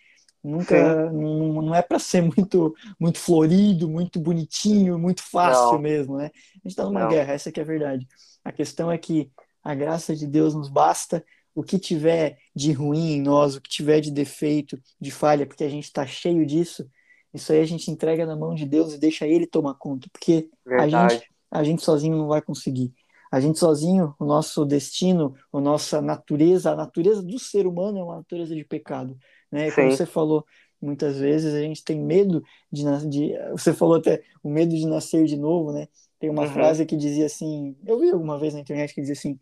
[0.50, 5.82] Nunca, não, não é para ser muito, muito florido, muito bonitinho, muito fácil Não.
[5.82, 6.26] mesmo, né?
[6.28, 6.30] A
[6.60, 7.10] gente está numa Não.
[7.10, 8.08] guerra, essa que é a verdade.
[8.44, 9.32] A questão é que
[9.64, 11.24] a graça de Deus nos basta.
[11.54, 15.64] O que tiver de ruim em nós, o que tiver de defeito, de falha, porque
[15.64, 16.88] a gente está cheio disso,
[17.34, 20.50] isso aí a gente entrega na mão de Deus e deixa Ele tomar conta, porque
[20.78, 21.16] a Verdade.
[21.16, 22.94] gente, a gente sozinho não vai conseguir.
[23.32, 28.04] A gente sozinho, o nosso destino, a nossa natureza, a natureza do ser humano é
[28.04, 29.18] uma natureza de pecado,
[29.52, 29.72] né?
[29.72, 30.46] Como você falou,
[30.82, 35.26] muitas vezes a gente tem medo de, de você falou até o medo de nascer
[35.26, 35.88] de novo, né?
[36.20, 36.54] Tem uma Uhum.
[36.54, 39.40] frase que dizia assim, eu vi alguma vez na internet que dizia assim,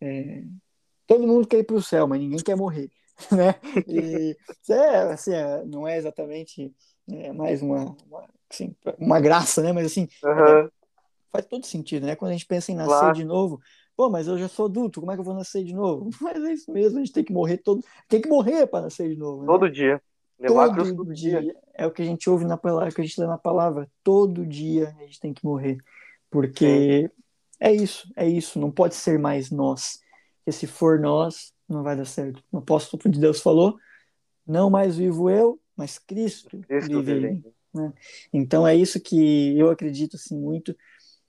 [0.00, 0.42] é,
[1.06, 2.90] todo mundo quer ir para o céu, mas ninguém quer morrer,
[3.32, 3.54] né?
[3.86, 4.36] E
[4.70, 6.74] é, assim, é, não é exatamente
[7.10, 9.72] é, mais uma, uma, assim, uma graça, né?
[9.72, 10.70] Mas assim, Aham.
[11.32, 12.16] faz todo sentido, né?
[12.16, 13.14] Quando a gente pensa em nascer Claro.
[13.14, 13.60] de novo,
[13.96, 16.10] pô, mas eu já sou adulto, como é que eu vou nascer de novo?
[16.20, 19.08] Mas é isso mesmo, a gente tem que morrer todo, tem que morrer para nascer
[19.08, 19.46] de novo, né?
[19.46, 20.02] Todo dia.
[20.38, 21.40] Levar todo todo dia.
[21.40, 21.56] dia.
[21.74, 23.90] É o que a gente ouve na palavra, que a gente lê na palavra.
[24.04, 25.78] Todo dia a gente tem que morrer.
[26.30, 27.10] Porque
[27.58, 28.58] é isso, é isso.
[28.58, 29.98] Não pode ser mais nós.
[30.38, 32.42] Porque se for nós, não vai dar certo.
[32.52, 33.78] O apóstolo de Deus falou:
[34.46, 37.42] não mais vivo eu, mas Cristo, Cristo vive
[37.76, 37.92] né?
[38.32, 40.74] Então é isso que eu acredito assim muito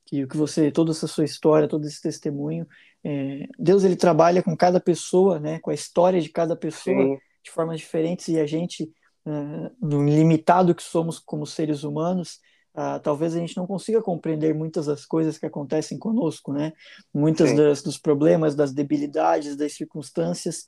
[0.08, 2.66] que o que você toda essa sua história todo esse testemunho
[3.03, 7.18] é, Deus ele trabalha com cada pessoa né com a história de cada pessoa Sim.
[7.43, 8.89] de formas diferentes e a gente
[9.26, 12.39] ah, no limitado que somos como seres humanos
[12.74, 16.74] ah, talvez a gente não consiga compreender muitas das coisas que acontecem conosco né
[17.14, 17.55] muitas Sim.
[17.58, 20.66] das, dos problemas das debilidades das circunstâncias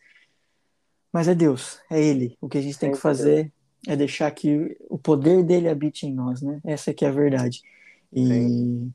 [1.11, 3.53] mas é Deus é Ele o que a gente tem que Sempre fazer
[3.87, 6.59] é deixar que o poder dele habite em nós, né?
[6.65, 7.61] Essa que é a verdade.
[8.11, 8.89] E,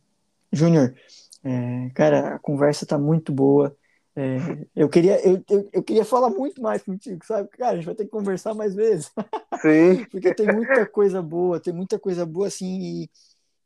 [0.54, 0.94] Júnior,
[1.42, 3.76] é, cara, a conversa tá muito boa.
[4.16, 4.36] É,
[4.76, 7.48] eu, queria, eu, eu, eu queria falar muito mais contigo, sabe?
[7.48, 9.10] Cara, a gente vai ter que conversar mais vezes,
[9.60, 10.04] Sim.
[10.10, 12.80] porque tem muita coisa boa, tem muita coisa boa assim.
[12.80, 13.10] E,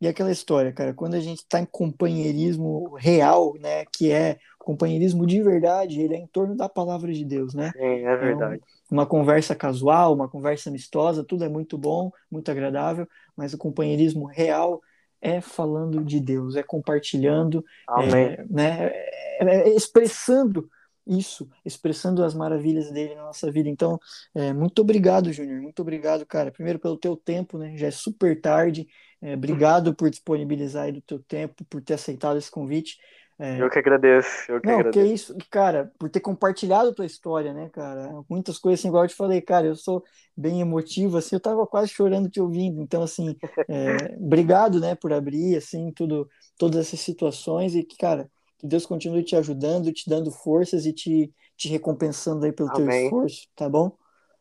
[0.00, 3.84] e aquela história, cara, quando a gente tá em companheirismo real, né?
[3.92, 7.72] Que é companheirismo de verdade, ele é em torno da palavra de Deus, né?
[7.74, 8.60] Sim, é verdade.
[8.90, 14.26] uma conversa casual, uma conversa amistosa, tudo é muito bom, muito agradável, mas o companheirismo
[14.26, 14.82] real
[15.20, 17.64] é falando de Deus, é compartilhando,
[17.98, 20.68] é, né, é, é expressando
[21.08, 23.68] isso, expressando as maravilhas dele na nossa vida.
[23.68, 23.98] Então,
[24.34, 26.50] é, muito obrigado, Júnior, muito obrigado, cara.
[26.50, 27.76] Primeiro pelo teu tempo, né?
[27.76, 28.86] Já é super tarde.
[29.20, 32.98] É, obrigado por disponibilizar aí do teu tempo, por ter aceitado esse convite.
[33.38, 34.50] É, Eu que agradeço.
[34.50, 35.14] Eu que não, que agradeço.
[35.14, 38.10] isso, cara, por ter compartilhado a tua história, né, cara?
[38.28, 40.04] Muitas coisas assim, igual eu te falei, cara, eu sou
[40.36, 42.82] bem emotivo, assim, eu tava quase chorando te ouvindo.
[42.82, 43.36] Então, assim,
[43.68, 46.28] é, obrigado, né, por abrir, assim, tudo,
[46.58, 48.28] todas essas situações e que, cara,
[48.58, 52.82] que Deus continue te ajudando, te dando forças e te, te recompensando aí pelo teu
[52.82, 53.04] Amém.
[53.04, 53.96] esforço, tá bom?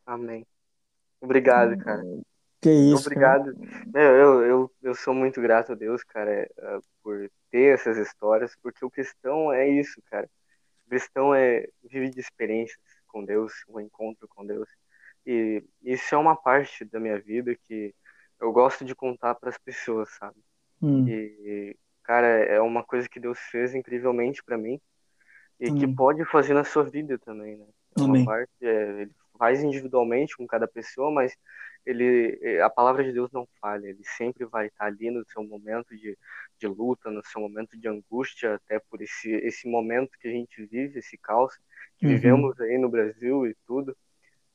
[0.06, 0.46] Amém.
[1.22, 2.04] Obrigado, cara.
[2.60, 3.08] Que isso.
[3.08, 3.54] Obrigado.
[3.94, 8.86] Eu, eu, eu sou muito grato a Deus, cara, eh, por ter essas histórias, porque
[8.86, 10.30] o cristão é isso, cara.
[10.86, 14.70] O cristão é vive de experiências com Deus, um encontro com Deus.
[15.26, 17.94] E isso é uma parte da minha vida que
[18.40, 20.38] eu gosto de contar para as pessoas, sabe?
[20.82, 24.80] Hum, E, cara, é uma coisa que Deus fez incrivelmente para mim
[25.60, 27.66] e que pode fazer na sua vida também, né?
[27.96, 28.24] É uma Amém.
[28.24, 31.36] parte, é, ele faz individualmente com cada pessoa, mas
[31.86, 35.44] ele, é, a palavra de Deus não falha, ele sempre vai estar ali no seu
[35.44, 36.18] momento de,
[36.60, 40.66] de luta, no seu momento de angústia, até por esse, esse momento que a gente
[40.66, 41.54] vive, esse caos
[41.98, 42.12] que Uhum.
[42.14, 43.96] vivemos aí no Brasil e tudo.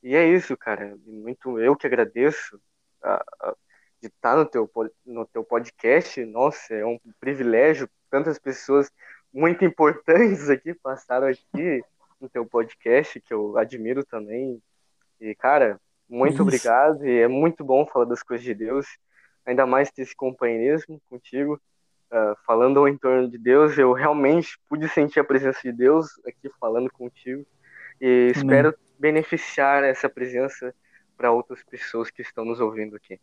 [0.02, 2.60] E é isso, cara, muito eu que agradeço
[3.02, 3.56] a- a-
[4.00, 4.68] de estar no teu,
[5.06, 8.90] no teu podcast, nossa, é um privilégio, tantas pessoas
[9.32, 11.82] muito importantes aqui passaram aqui,
[12.20, 14.60] no teu podcast, que eu admiro também.
[15.20, 16.42] E, cara, muito Isso.
[16.42, 17.06] obrigado.
[17.06, 18.86] E é muito bom falar das coisas de Deus,
[19.46, 21.60] ainda mais ter esse companheirismo contigo.
[22.12, 26.50] Uh, falando ao entorno de Deus, eu realmente pude sentir a presença de Deus aqui
[26.60, 27.42] falando contigo.
[27.98, 30.74] E espero beneficiar essa presença
[31.16, 33.18] para outras pessoas que estão nos ouvindo aqui.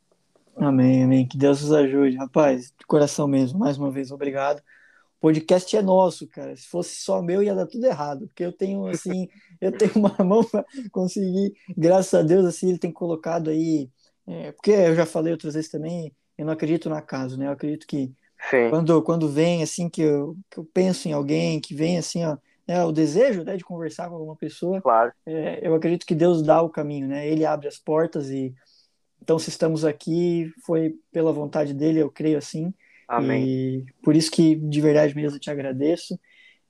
[0.55, 1.27] Amém, amém.
[1.27, 2.17] Que Deus nos ajude.
[2.17, 4.57] Rapaz, de coração mesmo, mais uma vez, obrigado.
[4.57, 6.55] O podcast é nosso, cara.
[6.55, 8.27] Se fosse só meu, ia dar tudo errado.
[8.27, 9.29] Porque eu tenho, assim,
[9.61, 13.89] eu tenho uma mão para conseguir, graças a Deus, assim, ele tem colocado aí.
[14.25, 17.47] É, porque eu já falei outras vezes também, eu não acredito no acaso, né?
[17.47, 18.11] Eu acredito que
[18.69, 22.37] quando, quando vem, assim, que eu, que eu penso em alguém, que vem, assim, ó,
[22.69, 25.11] é, o desejo né, de conversar com alguma pessoa, claro.
[25.25, 27.27] é, eu acredito que Deus dá o caminho, né?
[27.27, 28.53] Ele abre as portas e
[29.21, 32.71] então se estamos aqui foi pela vontade dele, eu creio assim.
[33.07, 33.43] Amém.
[33.43, 36.19] E por isso que de verdade mesmo eu te agradeço.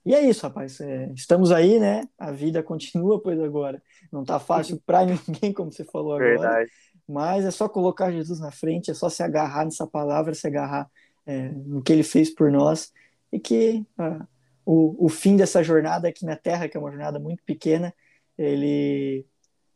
[0.04, 0.80] E é isso, rapaz.
[0.80, 2.02] É, estamos aí, né?
[2.18, 3.82] A vida continua, pois agora.
[4.10, 6.30] Não tá fácil para ninguém, como você falou agora.
[6.30, 6.70] Verdade.
[7.06, 10.88] Mas é só colocar Jesus na frente, é só se agarrar nessa palavra, se agarrar
[11.30, 12.92] é, no que ele fez por nós.
[13.32, 14.26] E que ah,
[14.66, 17.94] o, o fim dessa jornada aqui na Terra, que é uma jornada muito pequena,
[18.36, 19.24] ele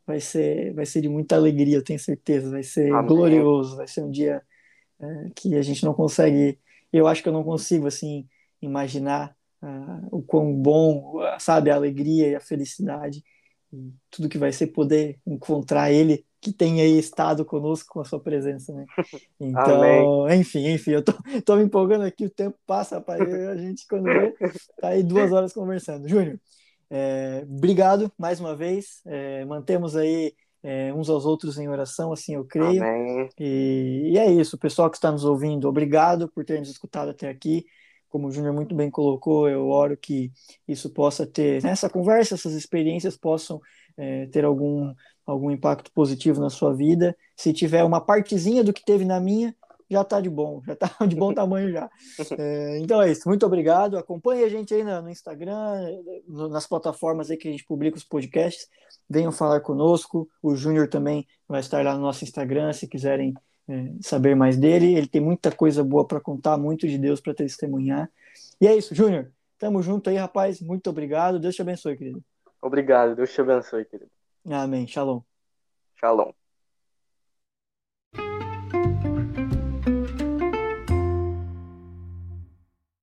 [0.07, 2.51] vai ser, vai ser de muita alegria, eu tenho certeza.
[2.51, 3.07] Vai ser Amém.
[3.07, 4.43] glorioso, vai ser um dia
[5.01, 6.59] é, que a gente não consegue.
[6.93, 8.29] Eu acho que eu não consigo assim
[8.61, 13.23] imaginar uh, o quão bom, sabe, a alegria e a felicidade
[13.73, 18.05] e tudo que vai ser poder encontrar Ele que tem aí estado conosco com a
[18.05, 18.85] sua presença, né?
[19.41, 20.41] Então, Amém.
[20.41, 21.13] enfim, enfim, eu tô,
[21.45, 24.35] tô me empolgando aqui, o tempo passa, rapaz, a gente quando vê,
[24.81, 26.09] tá aí duas horas conversando.
[26.09, 26.39] Júnior,
[26.91, 32.35] é, obrigado mais uma vez, é, mantemos aí é, uns aos outros em oração, assim
[32.35, 32.83] eu creio.
[33.39, 37.29] E, e, é isso, pessoal que está nos ouvindo, obrigado por ter nos escutado até
[37.29, 37.65] aqui.
[38.09, 40.31] Como o Júnior muito bem colocou, eu oro que
[40.69, 43.61] isso possa ter, nessa conversa, essas experiências possam
[43.97, 44.95] é, ter algum
[45.27, 47.17] algum impacto positivo na sua vida.
[47.37, 49.55] Se tiver uma partezinha do que teve na minha,
[49.91, 51.91] já está de bom, já está de bom tamanho já.
[52.39, 53.97] É, então é isso, muito obrigado.
[53.97, 58.05] Acompanhe a gente aí no, Instagram, no, nas plataformas aí que a gente publica os
[58.05, 58.69] podcasts.
[59.09, 60.29] Venham falar conosco.
[60.43, 63.35] O Júnior também vai estar lá no nosso Instagram, se quiserem
[63.69, 64.95] é, saber mais dele.
[64.95, 68.11] Ele tem muita coisa boa para contar, muito de Deus para testemunhar.
[68.61, 69.31] E é isso, Júnior.
[69.59, 70.61] Tamo junto aí, rapaz.
[70.61, 71.39] Muito obrigado.
[71.39, 72.23] Deus te abençoe, querido.
[72.61, 73.15] Obrigado.
[73.15, 74.14] Deus te abençoe, querido.
[74.47, 74.87] Amém.
[74.87, 75.23] Shalom.
[75.97, 76.44] Shalom.